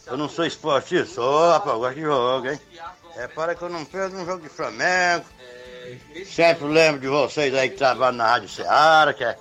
[0.07, 2.59] Eu não sou esportista, rapaz, eu gosto de jogo, hein?
[3.18, 5.26] É para que eu não perca um jogo de Flamengo.
[6.26, 9.38] Sempre lembro de vocês aí que trabalham na Rádio Ceará, que é.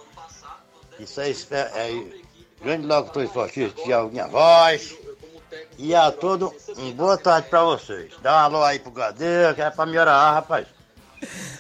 [0.98, 2.04] Isso aí é, é
[2.62, 4.94] grande locutor esportista, Tiaguinho Voz.
[5.78, 8.12] E a todo um boa tarde pra vocês.
[8.22, 10.66] Dá um alô aí pro Gadeira, que é pra melhorar, rapaz.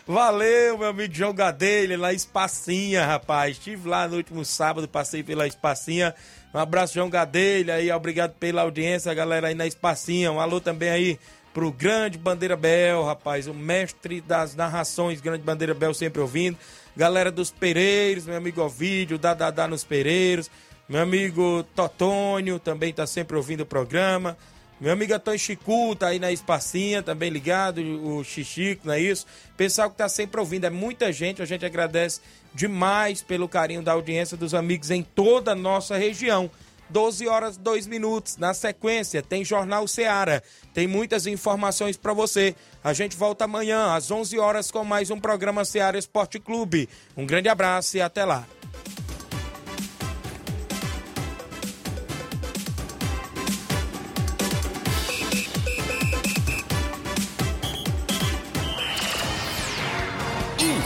[0.06, 3.56] Valeu, meu amigo João Gadelha, lá em Espacinha, rapaz.
[3.56, 6.14] Estive lá no último sábado, passei pela Espacinha.
[6.52, 10.30] Um abraço, João Gadelha, aí, obrigado pela audiência, galera aí na Espacinha.
[10.30, 11.18] Um alô também aí
[11.52, 16.58] pro Grande Bandeira Bel, rapaz, o mestre das narrações, Grande Bandeira Bel sempre ouvindo.
[16.96, 20.50] Galera dos Pereiros, meu amigo Ovídio, da Dadá nos Pereiros.
[20.88, 24.36] Meu amigo Totônio também tá sempre ouvindo o programa.
[24.78, 29.24] Meu amigo Antônio Chicu tá aí na Espacinha, também ligado, o Xixico, não é isso?
[29.56, 32.20] Pessoal que tá sempre ouvindo, é muita gente, a gente agradece
[32.52, 36.50] demais pelo carinho da audiência dos amigos em toda a nossa região.
[36.90, 38.36] 12 horas 2 minutos.
[38.36, 40.42] Na sequência, tem Jornal Seara.
[40.74, 42.54] Tem muitas informações para você.
[42.82, 46.88] A gente volta amanhã às 11 horas com mais um programa Seara Esporte Clube.
[47.16, 48.46] Um grande abraço e até lá.